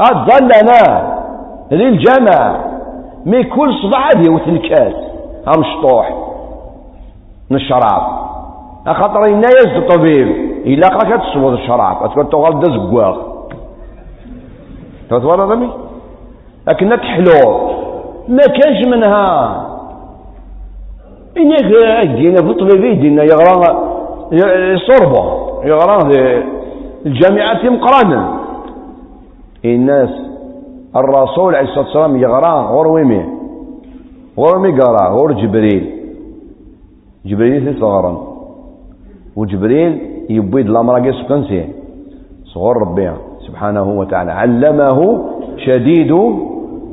ظلنا 0.00 1.12
للجمع 1.70 2.56
مي 3.26 3.44
كل 3.44 3.74
صباح 3.82 4.10
الكاس. 4.48 4.94
هم 5.46 5.62
شطوح 5.64 6.14
من 7.50 7.56
الشراب 7.56 8.02
خاطر 8.86 9.24
إنا 9.24 9.48
يزد 9.48 9.86
طبيب. 9.96 10.28
إلا 10.66 10.88
قاك 10.88 11.20
تصوض 11.20 11.52
الشراب. 11.52 11.96
أتقول 12.02 12.28
تغلد 12.28 12.64
زقواغ 12.64 13.16
تتورى 15.10 15.54
ذمي 15.54 15.70
لكن 16.68 16.88
تحلو. 17.00 17.75
ما 18.28 18.42
كانش 18.42 18.86
منها. 18.86 19.62
إنك 21.36 21.64
دينا 22.16 22.42
في 22.42 22.50
الطبيبي 22.50 22.94
دينا 22.94 23.22
يغرى 23.22 23.78
الصربة 24.74 25.46
يغرى 25.64 25.98
الجامعة 27.06 27.70
مقرانا 27.70 28.40
الناس 29.64 30.10
الرسول 30.96 31.54
عليه 31.54 31.68
الصلاة 31.68 31.84
والسلام 31.84 32.16
يغرى 32.16 32.66
غور 32.72 32.88
ويمي. 32.88 33.24
غور 34.38 34.58
مي 34.58 34.80
قرا 34.80 35.08
غور 35.08 35.32
جبريل. 35.32 35.90
جبريل 37.26 37.60
في 37.64 37.80
صغرا. 37.80 38.26
وجبريل 39.36 40.00
يبيد 40.30 40.68
الأمر 40.70 41.12
سكنسي 41.12 41.68
صغر 42.44 42.76
ربي 42.76 43.12
سبحانه 43.46 43.98
وتعالى. 43.98 44.32
علمه 44.32 45.24
شديد 45.56 46.12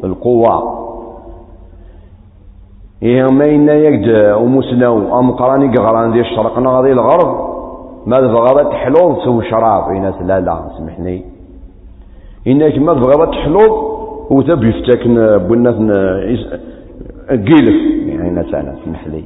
القوى 0.03 0.55
إيه 0.55 0.82
ما 3.03 3.45
إنا 3.45 3.73
يقد 3.73 4.35
ومسنو 4.41 5.19
أم 5.19 5.31
قراني 5.31 5.77
قغران 5.77 6.11
ذي 6.13 6.19
الشرق 6.19 6.59
غادي 6.59 6.91
الغرب. 6.91 7.53
ما 8.05 8.19
تبغى 8.19 8.63
تحلوض 8.63 9.19
سو 9.25 9.41
شراب؟ 9.41 9.83
إنا 9.89 10.13
لا 10.27 10.39
لا 10.39 10.55
سمحني. 10.77 11.25
إنك 12.47 12.77
ما 12.79 12.93
تبغى 12.93 13.27
تحلوض 13.27 13.71
وتبي 14.29 14.71
فتاكن 14.71 15.15
بنات 15.47 15.75
قيلف. 17.29 17.77
يعني 18.07 18.29
ناس 18.29 18.53
أنا 18.53 18.75
سمح 18.85 19.07
لي 19.07 19.23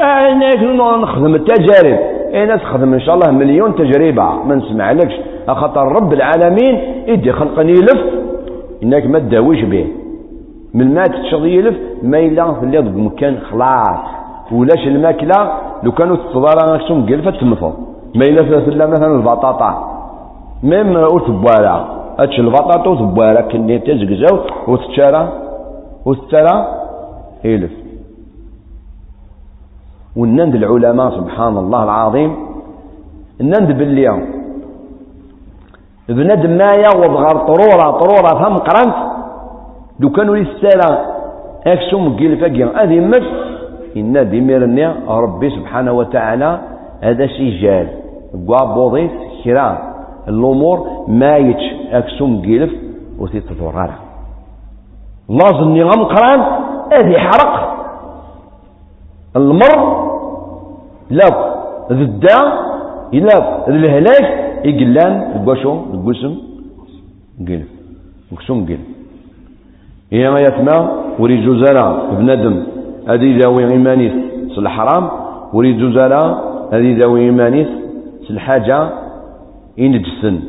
انك 0.00 0.62
نخدم؟ 1.02 1.34
التجارب. 1.34 1.98
أنا 2.34 2.56
تخدم 2.56 2.92
إن 2.94 3.00
شاء 3.00 3.14
الله 3.14 3.30
مليون 3.30 3.74
تجربة. 3.74 4.44
ما 4.44 4.54
نسمعلكش 4.54 5.14
خاطر 5.48 5.92
رب 5.92 6.12
العالمين 6.12 6.74
يدي 7.06 7.32
خلقني 7.32 7.72
يلف 7.72 8.00
إنك 8.82 9.06
ما 9.06 9.18
تداويش 9.18 9.62
به. 9.64 9.86
من 10.74 10.94
ما 10.94 11.02
تشغل 11.02 11.46
يلف 11.46 11.76
ما 12.02 12.18
إلا 12.18 12.52
في 12.52 12.62
اللي 12.62 12.80
مكان 12.82 13.38
خلاص. 13.50 13.98
ولاش 14.52 14.86
الماكلة؟ 14.86 15.52
لو 15.82 15.92
كانوا 15.92 16.16
تصدر 16.16 16.74
نفسهم 16.74 17.06
قلفة 17.06 17.30
تمفض 17.30 17.74
ما 18.14 18.24
إلا 18.24 18.42
في 18.42 18.70
مثلا 18.86 19.14
البطاطا. 19.16 19.70
ميم 20.62 20.96
وتبوالا 20.96 21.84
هاتش 22.18 22.38
البطاطا 22.38 22.90
وتبوالا 22.90 23.40
كني 23.40 23.78
تزقزاو 23.78 24.36
وتتشارى. 24.68 25.32
وتتشارى؟ 26.06 26.66
يلف. 27.44 27.72
ونند 30.16 30.54
العلماء 30.54 31.10
سبحان 31.10 31.56
الله 31.56 31.84
العظيم 31.84 32.36
نند 33.40 33.72
باللي 33.78 34.22
بنادم 36.08 36.50
ما 36.50 36.72
يغض 36.72 37.14
غير 37.24 37.36
طرورة 37.50 37.90
طرورة 37.90 38.30
فهم 38.40 38.56
قرنت. 38.56 39.15
لو 40.00 40.10
كانوا 40.10 40.36
يستالا 40.36 41.16
اكسوم 41.66 42.16
قيل 42.16 42.36
فاقيا. 42.40 42.82
هذه 42.82 43.00
مت 43.00 43.22
إن 43.96 44.30
ديميرني 44.30 44.86
ربي 45.08 45.50
سبحانه 45.50 45.92
وتعالى 45.92 46.60
هذا 47.00 47.26
شي 47.26 47.60
جال. 47.60 47.88
بوضيس 48.34 49.10
كرا 49.44 49.68
الأمور 50.28 51.04
ما 51.08 51.36
يتش. 51.36 51.66
أكسوم 51.90 52.42
قيلف 52.42 52.72
وتتطورها 53.18 53.98
لازم 55.28 55.68
نغم 55.76 56.04
قران. 56.04 56.40
هذه 56.92 57.14
حرق. 57.18 57.54
المر. 59.36 59.78
لا. 61.10 61.28
ذدا. 61.92 62.38
إلا 63.14 63.68
الهلاك. 63.68 64.26
يقلان 64.64 65.12
القشو 65.36 65.72
القسم. 65.94 66.34
قلب 67.48 67.68
القسم 68.32 68.58
قلب 68.68 68.95
هي 70.12 70.30
ما 70.30 70.40
يتما 70.40 70.76
وري 71.18 71.46
جوزالا 71.46 72.10
بنادم 72.18 72.62
هذه 73.08 73.40
ذاوي 73.40 73.64
إيمانيس 73.72 74.12
في 74.54 74.58
الحرام 74.58 75.10
وري 75.52 75.72
جوزالا 75.72 76.22
هذه 76.72 76.98
ذاوي 76.98 77.20
إيمانيس 77.20 77.68
في 78.24 78.30
الحاجة 78.30 78.88
ينجسن 79.78 80.40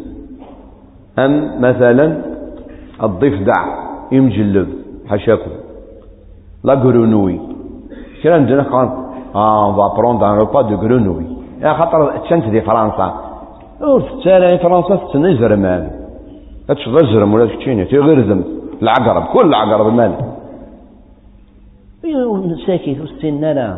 أم 1.20 1.62
مثلا 1.62 2.22
الضيف 3.04 3.44
دع 3.44 3.62
يمجلب 4.12 4.68
حشاكم 5.10 5.52
لا 6.64 6.74
قرونوي 6.74 7.40
كان 8.24 8.34
عندنا 8.34 8.64
قال 8.64 8.90
آه 9.36 9.76
فا 9.78 9.96
بروند 9.98 10.24
ان 10.24 10.38
روبا 10.38 10.62
دو 10.62 10.76
غرونوي 10.76 11.26
يا 11.62 11.74
خاطر 11.74 12.18
تشنت 12.18 12.46
دي 12.54 12.62
فرنسا. 12.62 13.08
ور 13.82 14.02
تسالي 14.02 14.58
فرنسا 14.58 14.96
تسنى 14.96 15.38
زرمان 15.38 15.90
هاتش 16.70 16.90
زرم 17.14 17.34
ولا 17.34 17.46
تشيني 17.46 17.86
تي 17.86 17.98
غرزم 17.98 18.57
العقرب 18.82 19.24
كل 19.34 19.48
العقرب 19.48 19.94
مال 19.94 20.14
ساكت 22.68 22.98
والسنة 23.02 23.52
لا 23.54 23.78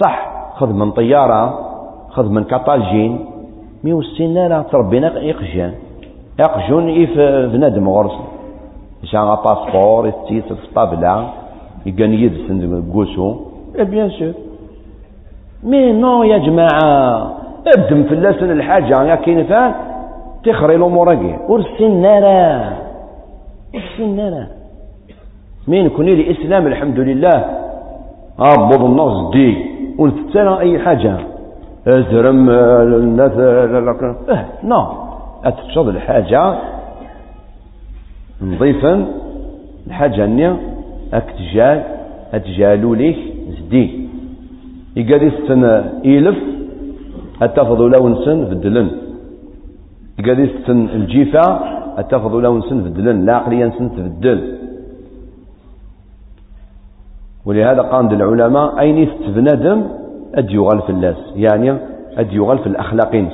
صح 0.00 0.16
خذ 0.58 0.72
من 0.72 0.90
طيارة 0.90 1.42
خذ 2.10 2.28
من 2.28 2.44
كطاجين 2.44 3.12
مي 3.84 3.92
والسنة 3.92 4.46
لا 4.46 4.62
تربينا 4.62 5.18
يقجان 5.18 5.72
يقجون 6.40 7.02
إف 7.02 7.14
بنادم 7.52 7.88
غرس. 7.88 8.16
جا 9.12 9.34
باسبور 9.34 10.06
يتيس 10.08 10.52
في 10.52 10.64
الطابلة 10.68 11.28
يقان 11.86 12.12
يدسن 12.14 12.82
قوسو. 12.92 13.36
اي 13.78 13.84
بيان 13.84 14.10
سور. 14.10 14.32
مي 15.64 15.92
نو 15.92 16.22
يا 16.22 16.38
جماعة 16.38 16.92
ابدم 17.76 18.02
في 18.02 18.14
اللسن 18.14 18.50
الحاجة 18.50 19.02
يا 19.02 19.14
كاين 19.14 19.44
فان 19.44 19.74
تخري 20.44 20.74
الأمور 20.76 21.14
كي 21.14 21.36
ورسن 21.48 21.90
نارا 22.02 22.72
ورسن 23.74 24.16
نارا 24.16 24.46
مين 25.68 25.88
كوني 25.88 26.14
لي 26.14 26.30
اسلام 26.30 26.66
الحمد 26.66 26.98
لله. 26.98 27.36
ابوض 28.38 28.82
الناس 28.90 29.32
دي 29.34 29.48
ونتسنى 29.98 30.58
أي 30.64 30.78
حاجة؟ 30.78 31.14
أزرم 31.86 32.50
الناس 32.50 33.32
آه 33.32 34.44
نو 34.64 34.82
أتشرب 35.44 35.88
الحاجة. 35.88 36.42
نضيفا 38.42 39.06
الحاجة 39.86 40.24
النية. 40.24 40.52
أكتجال 41.14 41.78
أتجالو 42.34 42.94
ليك 42.94 43.18
زدي. 43.56 43.84
يقال 44.96 45.22
يستن 45.28 45.64
إلف 46.04 46.38
أتفض 47.42 47.80
لون 47.80 48.14
سن 48.24 48.38
بدلن 48.50 48.88
يقال 50.18 50.38
يستن 50.40 50.78
الجيفة. 50.98 51.81
أتفض 51.98 52.34
لون 52.34 52.62
سن 52.62 52.82
بدلن 52.82 53.24
لا 53.24 53.36
عقليا 53.36 53.72
سن 53.78 53.90
تبدل 53.96 54.58
ولهذا 57.46 57.82
قال 57.82 58.12
العلماء 58.12 58.80
أين 58.80 58.98
يستبندم 58.98 59.86
أد 60.34 60.50
يغال 60.50 60.82
في 60.82 60.90
الناس. 60.90 61.16
يعني 61.36 61.70
أد 62.16 62.32
يغال 62.32 62.58
في 62.58 62.66
الأخلاقين 62.66 63.30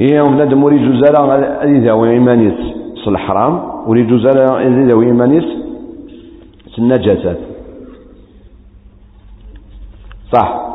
هي 0.00 0.22
بنادم 0.22 0.64
وري 0.64 0.78
جزالا 0.78 1.64
إذا 1.64 1.92
صل 3.04 3.16
حرام. 3.16 3.54
وري 3.88 4.02
جزالا 4.02 4.44
إذا 4.60 4.94
وإيمانيس 4.94 5.44
النجاسات 6.78 7.38
صح. 10.32 10.68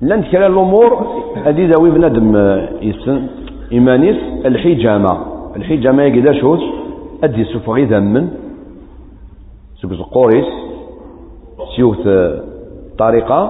لأن 0.00 0.22
كلا 0.22 0.46
الأمور. 0.46 1.23
هذه 1.34 1.70
ذوي 1.74 1.90
بنادم 1.90 2.36
يسن 2.82 3.26
إيمانيس 3.72 4.16
الحجامة. 4.46 5.18
الحجامة 5.56 6.02
يقدا 6.02 6.32
شوز 6.40 6.60
أدي 7.24 7.44
سفغي 7.44 7.84
ذمن 7.84 8.28
سوكز 9.76 10.00
قوريس 10.00 10.46
سيوث 11.76 12.08
طريقة. 12.98 13.40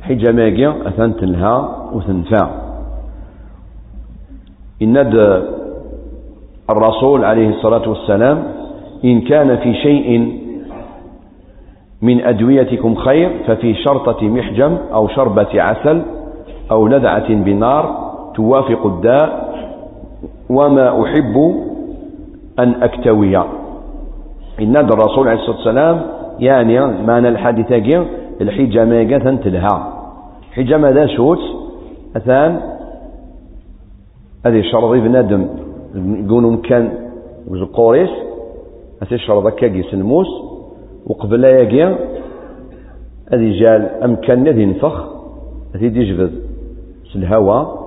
الحجامه 0.00 0.42
يقيا 0.42 0.74
اثن 0.88 1.16
تنها 1.16 1.88
وثنفا 1.92 2.50
إن 4.82 4.96
الرسول 6.70 7.24
عليه 7.24 7.48
الصلاة 7.48 7.88
والسلام 7.88 8.44
إن 9.04 9.20
كان 9.20 9.56
في 9.56 9.74
شيء 9.74 10.38
من 12.02 12.24
أدويتكم 12.24 12.94
خير 12.94 13.30
ففي 13.46 13.74
شرطة 13.74 14.28
محجم 14.28 14.76
أو 14.94 15.08
شربة 15.08 15.62
عسل 15.62 16.02
أو 16.70 16.86
لذعة 16.86 17.34
بنار 17.34 18.12
توافق 18.34 18.86
الداء 18.86 19.52
وما 20.50 21.02
أحب 21.02 21.54
أن 22.58 22.82
أكتوي. 22.82 23.36
إن 24.60 24.76
الرسول 24.76 25.28
عليه 25.28 25.40
الصلاة 25.40 25.56
والسلام 25.56 26.02
يعني 26.38 26.80
معنى 27.02 27.28
الحادثة 27.28 27.78
جي 27.78 28.02
الحجامة 28.40 29.02
جاثا 29.02 29.34
تلها 29.44 29.92
حجامة 30.52 30.90
ذا 30.90 31.06
شوت 31.06 31.38
أثان 32.16 32.60
هذه 34.46 34.62
شرطي 34.72 35.00
بنادم 35.00 35.48
يقولوا 35.94 36.50
مكان 36.52 36.92
وزقوريس 37.48 38.10
أثي 39.02 39.18
شرط 39.18 39.54
كاكي 39.54 39.82
سنموس 39.82 40.26
وقبل 41.06 41.44
ياقيا 41.44 41.98
هذه 43.32 43.60
جال 43.60 43.90
أمكان 44.04 44.48
ذي 44.48 44.66
نفخ 44.66 45.04
هذه 45.74 45.88
دي 45.88 46.32
الهواء 47.16 47.82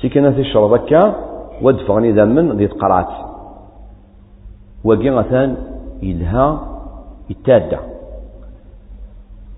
سي 0.00 0.08
كان 0.08 0.26
هذه 0.26 0.40
الشرب 0.40 0.72
هكا 0.72 1.02
ودفغني 1.62 2.12
ذا 2.12 2.24
من 2.24 2.52
ذي 2.56 2.66
تقرات 2.66 3.08
وقي 4.84 5.20
أثان 5.20 5.56
يلها 6.02 6.46
يتادى 7.30 7.78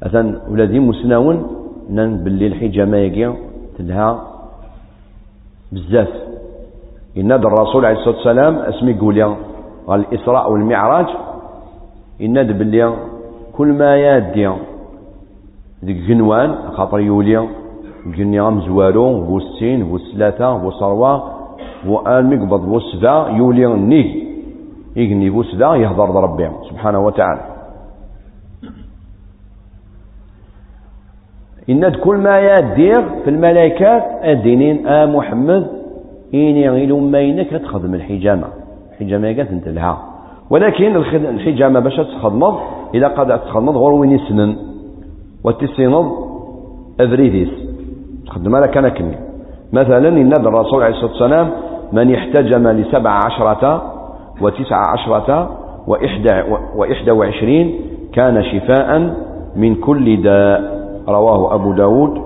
أثان 0.03 0.40
ولادي 0.50 0.78
مسناون 0.80 1.36
نان 1.90 2.24
باللي 2.24 2.46
الحجامة 2.46 2.96
يقي 2.96 3.34
تلها 3.78 4.09
بزاف. 5.72 6.12
إن 7.16 7.32
الرسول 7.32 7.84
عليه 7.84 7.98
الصلاة 7.98 8.16
والسلام 8.16 8.55
اسمي 8.59 8.98
قوليا 8.98 9.36
الإسراء 9.90 10.53
والمعراج. 10.53 11.09
إن 12.22 12.42
باللي 12.42 12.94
كل 13.53 13.68
ما 13.72 13.96
يادي 13.96 14.50
ذيك 15.84 15.96
جنوان 15.96 16.55
خاطر 16.76 17.00
يولي 17.00 17.48
جني 18.07 18.40
غام 18.40 18.61
زوالو 18.61 19.20
بو 19.20 19.40
ستين 19.40 19.84
بو 19.84 19.98
ثلاثة 19.98 20.57
بو 20.57 20.70
صروة 20.70 21.22
بو 21.84 22.00
آل 22.07 22.26
مقبض 22.26 22.64
بو 22.66 22.78
سبع 22.78 23.28
يولي 23.36 23.66
نيك 23.66 24.11
يغني 24.96 25.30
بو 25.30 25.42
سبع 25.42 25.76
يهضر 25.76 26.09
ربي 26.22 26.48
سبحانه 26.70 27.07
وتعالى. 27.07 27.40
إن 31.70 31.88
كل 31.88 32.16
ما 32.16 32.40
يدير 32.40 33.03
في 33.24 33.30
الملائكات 33.30 34.05
الدينين 34.24 34.86
آ 34.86 35.07
محمد 35.07 35.66
إني 36.34 36.70
غير 36.70 36.96
ما 36.96 37.20
ينك 37.20 37.50
تخدم 37.50 37.94
الحجامة. 37.94 38.48
الحجامة 38.92 39.26
قالت 39.26 39.50
أنت 39.50 39.68
لها. 39.68 39.98
ولكن 40.50 40.96
الحجامة 41.36 41.80
باش 41.80 41.96
تخدمض 41.96 42.59
إذا 42.94 43.09
قد 43.09 43.40
تخدمض 43.40 43.76
غير 43.76 43.92
وين 43.92 44.11
يسنن 44.11 44.57
وتسينض 45.44 46.12
أفريديس. 47.00 47.71
تخدم 48.26 48.56
لك 48.56 48.76
أنا 48.76 48.88
مثلا 49.72 50.08
إن 50.08 50.32
الرسول 50.32 50.82
عليه 50.82 50.94
الصلاة 50.94 51.10
والسلام 51.12 51.50
من 51.92 52.14
احتجم 52.14 52.68
لسبع 52.68 53.10
عشرة 53.10 53.82
وتسع 54.40 54.82
عشرة 54.92 55.50
وإحدى, 55.86 56.42
وإحدى 56.76 57.10
وعشرين 57.10 57.80
كان 58.12 58.44
شفاء 58.44 59.14
من 59.56 59.74
كل 59.74 60.22
داء. 60.22 60.82
رواه 61.08 61.54
أبو 61.54 61.72
داود 61.72 62.22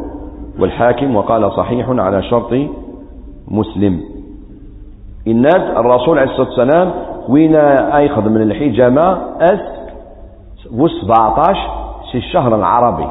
والحاكم 0.61 1.17
وقال 1.17 1.53
صحيح 1.53 1.89
على 1.89 2.23
شرط 2.23 2.53
مسلم. 3.49 4.01
إن 5.29 5.47
الرسول 5.77 6.19
عليه 6.19 6.31
الصلاة 6.31 6.49
والسلام 6.49 6.93
وين 7.29 7.55
أيخذ 7.57 8.29
من 8.29 8.43
الحجامة؟ 8.43 9.19
أس 9.41 9.61
و 10.79 10.89
17 10.89 11.59
في 12.13 12.19
الشهر 12.19 12.55
العربي. 12.55 13.07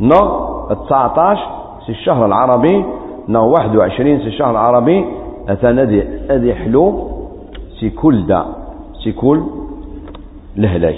نو 0.00 0.46
19 0.88 1.63
في 1.86 1.92
الشهر 1.92 2.26
العربي 2.26 2.84
نو 3.28 3.48
21 3.48 4.18
في 4.18 4.26
الشهر 4.26 4.50
العربي 4.50 5.04
أثنى 5.48 6.02
أذي 6.30 6.54
حلو 6.54 7.10
سي 7.80 7.90
كل 7.90 8.26
دا 8.26 8.44
سي 9.04 9.12
كل 9.12 9.42
لهلاي 10.56 10.96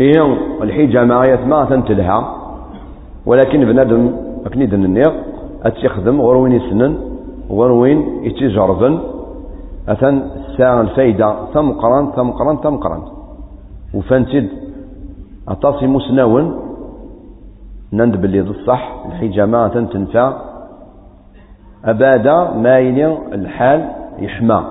إيه 0.00 0.36
الحجامة 0.62 1.24
يتما 1.24 1.64
تنتلها 1.64 2.36
ولكن 3.26 3.64
بنادم 3.64 4.12
أكنيد 4.46 4.74
النير 4.74 5.12
أتيخدم 5.62 6.20
غير 6.20 6.36
وين 6.36 6.52
يسنن 6.52 6.98
غير 7.50 7.72
وين 7.72 8.24
يتجربن 8.24 9.00
أثن 9.88 10.22
ساعة 10.58 10.80
الفايدة 10.80 11.34
ثم 11.54 11.70
قران 11.70 12.10
ثم 12.16 12.30
قران 12.30 12.56
ثم 12.56 12.76
قران 12.76 13.02
وفانتد 13.94 14.48
أتصي 15.48 15.86
مسناون 15.86 16.71
نند 17.92 18.16
باللي 18.16 18.40
الصح 18.40 18.94
الحجامة 19.06 19.68
تنفع 19.68 20.36
أبادا 21.84 22.50
ما 22.50 22.78
يلي 22.78 23.18
الحال 23.32 23.88
يحمى. 24.18 24.64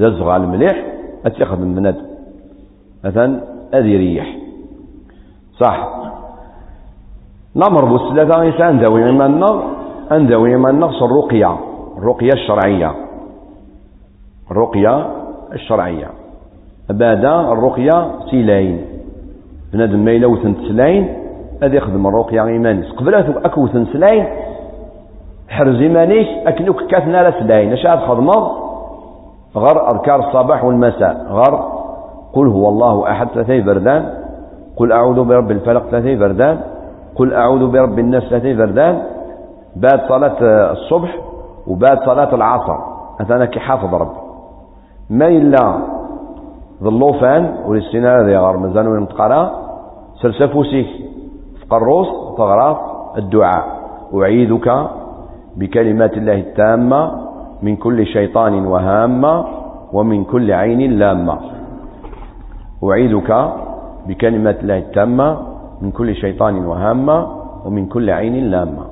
ذا 0.00 0.06
الزغال 0.06 0.42
المليح 0.42 0.84
أتيخدم 1.26 1.68
من 1.68 1.94
أثن 3.04 3.40
أذي 3.74 3.96
ريح 3.96 4.36
صح. 5.60 5.88
نمر 7.56 7.84
بسلة 7.84 8.42
إنسان 8.42 8.80
ذوي 8.80 9.12
من 9.12 9.22
النغ 9.22 9.62
أن 10.12 10.26
ذوي 10.26 10.56
من 10.56 10.78
نغص 10.78 11.02
الرقية 11.02 11.58
الرقية 11.98 12.32
الشرعية. 12.32 12.92
الرقية 14.50 15.06
الشرعية. 15.52 16.08
بعد 16.90 17.24
الرقية 17.24 18.12
سيلاين 18.30 18.84
بنادم 19.72 20.04
ما 20.04 20.10
يلوثن 20.10 20.54
هذا 21.62 21.76
يخدم 21.76 22.06
الرقية 22.06 22.44
إيمانيس. 22.44 22.92
قبل 22.92 23.14
أكوثن 23.44 23.84
سلاين 23.84 24.26
حرز 25.48 25.80
إيمانيس 25.80 26.28
أكنوك 26.46 26.82
كاثنا 26.82 27.22
لا 27.22 27.30
سلاين. 27.40 27.72
أش 27.72 27.86
خدمض 27.86 28.50
غر 29.56 29.92
أذكار 29.92 30.28
الصباح 30.28 30.64
والمساء. 30.64 31.26
غر 31.28 31.82
قل 32.32 32.46
هو 32.46 32.68
الله 32.68 33.10
أحد 33.10 33.28
ثلاثي 33.28 33.60
بردان 33.60 34.14
قل 34.76 34.92
أعوذ 34.92 35.24
برب 35.24 35.50
الفلق 35.50 35.86
ثلاثي 35.90 36.16
بردان 36.16 36.60
قل 37.16 37.34
أعوذ 37.34 37.70
برب 37.70 37.98
الناس 37.98 38.22
ثلاثي 38.22 38.54
بردان 38.54 39.02
بعد 39.76 40.00
صلاة 40.08 40.36
الصبح 40.72 41.18
وبعد 41.66 41.98
صلاة 42.04 42.34
العصر. 42.34 42.76
أنا 43.30 43.44
كي 43.44 43.60
حافظ 43.60 43.94
ربي 43.94 44.16
ما 45.10 45.28
إلا 45.28 45.78
ظلوفان 46.82 47.54
والاستناد 47.66 48.28
هذا 48.28 48.40
غير 48.40 48.56
مزان 48.56 48.86
وين 48.86 49.08
تقرا 49.08 49.50
سلسفوسيك 50.22 50.86
في 51.62 51.68
قروس 51.70 52.08
تغراف 52.36 52.78
الدعاء. 53.18 53.64
أعيذك 54.14 54.68
بكلمات 55.56 56.12
الله 56.12 56.34
التامة 56.34 57.00
من 57.62 57.76
كل 57.76 58.06
شيطان 58.06 58.66
وهامة 58.66 59.44
ومن 59.92 60.24
كل 60.24 60.52
عين 60.52 60.98
لامة. 60.98 61.38
أعيذك 62.84 63.30
بكلمات 64.08 64.60
الله 64.60 64.78
التامة 64.78 65.38
من 65.82 65.90
كل 65.90 66.14
شيطان 66.14 66.66
وهامة 66.66 67.26
ومن 67.66 67.86
كل 67.86 68.10
عين 68.10 68.50
لامة. 68.50 68.84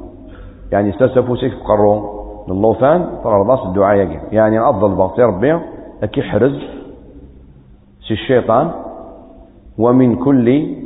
يعني 0.73 0.93
سلسفوسيك 0.93 1.53
في 1.53 1.63
قروس 1.65 2.03
اللوفان 2.49 3.07
ترى 3.25 3.43
راس 3.49 3.61
الدعاء 3.67 4.21
يعني 4.33 4.71
أفضل 4.71 4.95
بغطي 4.95 5.23
ربي 5.23 5.59
أكي 6.03 6.23
حرز 6.23 6.59
سي 8.09 8.15
الشيطان 8.15 8.71
ومن 9.79 10.17
كل 10.17 10.77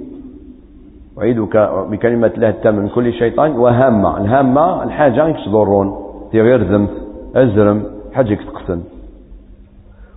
أعيدك 1.18 1.56
بكلمة 1.90 2.30
الله 2.36 2.48
التامة 2.48 2.80
من 2.80 2.88
كل 2.88 3.12
شيطان 3.12 3.50
وهامة. 3.58 4.18
الهامة 4.20 4.82
الحاجة 4.82 5.28
يكسضرون 5.28 5.96
في 6.32 6.42
غير 6.42 6.62
ذنب 6.62 6.88
أزرم 7.36 7.82
حاجة 8.14 8.34
تقتل. 8.34 8.80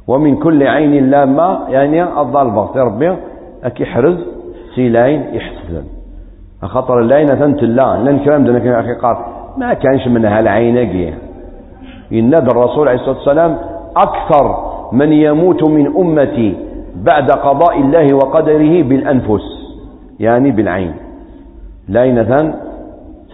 ومن 0.07 0.35
كل 0.35 0.63
عين 0.67 1.09
لامة 1.09 1.69
يعني 1.69 2.03
أضال 2.03 2.49
بغطي 2.51 2.79
ربي 2.79 3.15
أكي 3.63 3.85
حرز 3.85 4.17
سي 4.75 4.89
لاين 4.89 5.21
يحسن 5.33 5.83
خطر 6.63 6.99
اللاين 6.99 7.27
ثنت 7.27 7.63
الله 7.63 8.03
لأن 8.03 8.19
كلام 8.19 8.43
دنا 8.45 8.79
أخي 8.79 8.93
قال 8.93 9.17
ما 9.57 9.73
كانش 9.73 10.07
من 10.07 10.25
هالعين 10.25 10.77
إن 12.13 12.33
الرسول 12.33 12.87
عليه 12.87 12.99
الصلاة 12.99 13.17
والسلام 13.17 13.57
أكثر 13.97 14.55
من 14.91 15.13
يموت 15.13 15.69
من 15.69 15.87
أمتي 15.97 16.57
بعد 16.95 17.31
قضاء 17.31 17.81
الله 17.81 18.13
وقدره 18.13 18.83
بالأنفس. 18.83 19.66
يعني 20.20 20.51
بالعين. 20.51 20.93
لا 21.89 22.03
ينثان 22.03 22.53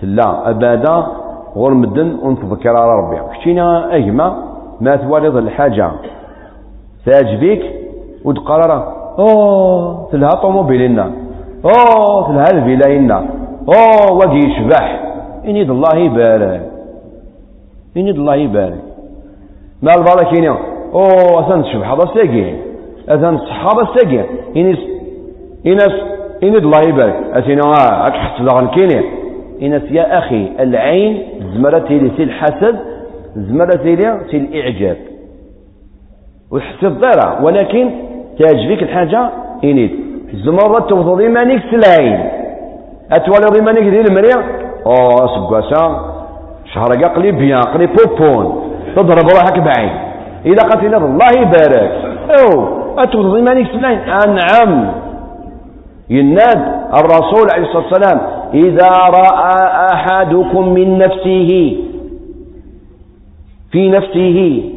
سلا 0.01 0.49
أبادا 0.49 1.07
غور 1.55 1.73
مدن 1.73 2.17
ونتذكر 2.23 2.77
على 2.77 2.91
ربي 2.99 3.37
كشينا 3.37 3.95
أجمع 3.95 4.35
ما 4.81 4.95
توالد 4.95 5.35
الحاجة. 5.35 5.91
تعجبك 7.05 7.63
وتقرر. 8.25 8.93
أوه 9.19 10.09
تلها 10.11 10.29
طوموبيلنا 10.29 11.11
أوه 11.65 12.27
تلها 12.27 12.45
الفيلاينا. 12.53 13.25
أوه 13.67 14.13
وجه 14.13 14.47
يشبح. 14.47 15.03
إنيد 15.45 15.69
الله 15.69 15.95
يبارك 15.95 16.71
إنيد 17.97 18.15
الله 18.15 18.35
يبارك 18.35 18.81
ما 19.81 19.91
البركة 19.97 20.57
أو 20.93 21.39
اثن 21.39 21.63
تشبح 21.63 21.91
هذا 21.91 22.05
ساقي 22.05 22.55
اثن 23.09 23.35
الصحابة 23.35 23.87
ساقي 23.95 24.25
إنس 24.57 24.79
إنس 25.65 25.93
إن 26.43 26.55
الله 26.55 26.81
يبارك 26.87 27.15
أثنا 27.33 28.07
أكحس 28.07 28.41
لغن 28.41 28.67
كيني. 28.67 29.01
إنس 29.61 29.91
يا 29.91 30.17
أخي 30.17 30.49
العين 30.59 31.23
زمرتي 31.53 31.99
لي 31.99 32.11
سي 32.17 32.23
الحسد 32.23 32.79
زمرتي 33.35 33.95
لي 33.95 34.19
سي 34.31 34.37
الإعجاب 34.37 34.97
وحسد 36.51 36.99
ضيرة. 36.99 37.43
ولكن 37.43 37.91
تعجبك 38.39 38.83
الحاجة 38.83 39.29
إنيد 39.63 39.91
زمرة 40.33 40.79
تفضل 40.79 41.21
إيمانك 41.21 41.61
سلاين. 41.71 42.19
أتولي 43.11 43.47
إيمانك 43.55 43.83
ذي 43.93 44.01
المريع 44.01 44.37
أوه 44.85 45.27
سقاسا 45.35 46.13
شهر 46.73 47.05
قلي 47.15 47.31
بيان 47.31 47.61
قلي 47.73 47.87
بوبون. 47.87 48.73
تضرب 48.95 49.27
روحك 49.29 49.59
بعين. 49.59 49.93
إذا 50.45 50.63
قتل 50.69 50.95
الله 50.95 51.31
يبارك. 51.41 51.91
أو 52.39 52.67
أتوضي 52.97 53.41
مانيك 53.41 53.67
سلاين. 53.67 53.99
أنعم 54.27 54.91
يناد 56.09 56.59
الرسول 56.93 57.47
عليه 57.53 57.63
الصلاة 57.67 57.83
والسلام 57.83 58.21
إذا 58.53 58.89
رأى 58.89 59.87
أحدكم 59.93 60.69
من 60.69 60.97
نفسه 60.97 61.77
في 63.71 63.89
نفسه 63.89 64.69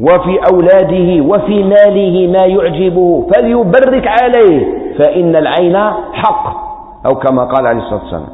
وفي 0.00 0.38
أولاده 0.52 1.24
وفي 1.24 1.62
ماله 1.62 2.26
ما 2.26 2.46
يعجبه 2.46 3.26
فليبرك 3.34 4.06
عليه 4.06 4.66
فإن 4.98 5.36
العين 5.36 5.76
حق. 6.12 6.70
أو 7.06 7.14
كما 7.14 7.44
قال 7.44 7.66
عليه 7.66 7.78
الصلاة 7.78 8.02
والسلام. 8.02 8.26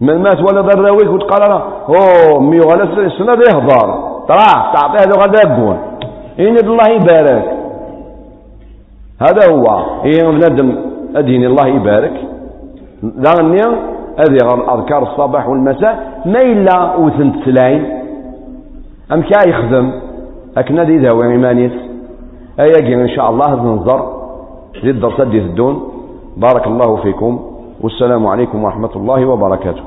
من 0.00 0.18
مات 0.22 0.38
ولا 0.38 0.60
ضراويك 0.60 1.10
وتقال 1.10 1.50
له 1.50 1.62
أوه 1.88 2.40
مي 2.40 2.60
ولا 2.60 2.82
السنة 2.82 3.32
يهضر. 3.32 4.08
تراه 4.28 4.72
تعطيه 4.74 4.98
هذا 4.98 5.22
غدا 5.22 5.78
إن 6.40 6.56
الله 6.56 6.90
يبارك. 6.90 7.44
هذا 9.20 9.52
هو. 9.52 9.84
إيه 10.04 10.24
بنادم 10.24 10.87
أدين 11.16 11.44
الله 11.44 11.66
يبارك. 11.66 12.12
ذاني 13.04 13.62
هذه 14.18 14.38
أذكار 14.74 15.02
الصباح 15.02 15.48
والمساء 15.48 16.22
ما 16.26 16.40
إلا 16.42 16.96
وثنت 16.96 17.34
سلاين. 17.44 17.82
أم 19.12 19.22
كا 19.22 19.48
يخدم؟ 19.48 19.92
أكنا 20.56 20.84
دي 20.84 20.98
ذاوي 20.98 21.32
إيمانيس 21.32 21.72
أياقي 22.60 22.94
إن 22.94 23.08
شاء 23.08 23.30
الله 23.30 23.62
ننظر 23.62 24.00
للدرسات 24.82 25.26
دي 25.26 25.38
الدون 25.38 25.88
بارك 26.36 26.66
الله 26.66 26.96
فيكم. 26.96 27.40
والسلام 27.80 28.26
عليكم 28.26 28.64
ورحمة 28.64 28.90
الله 28.96 29.26
وبركاته. 29.26 29.82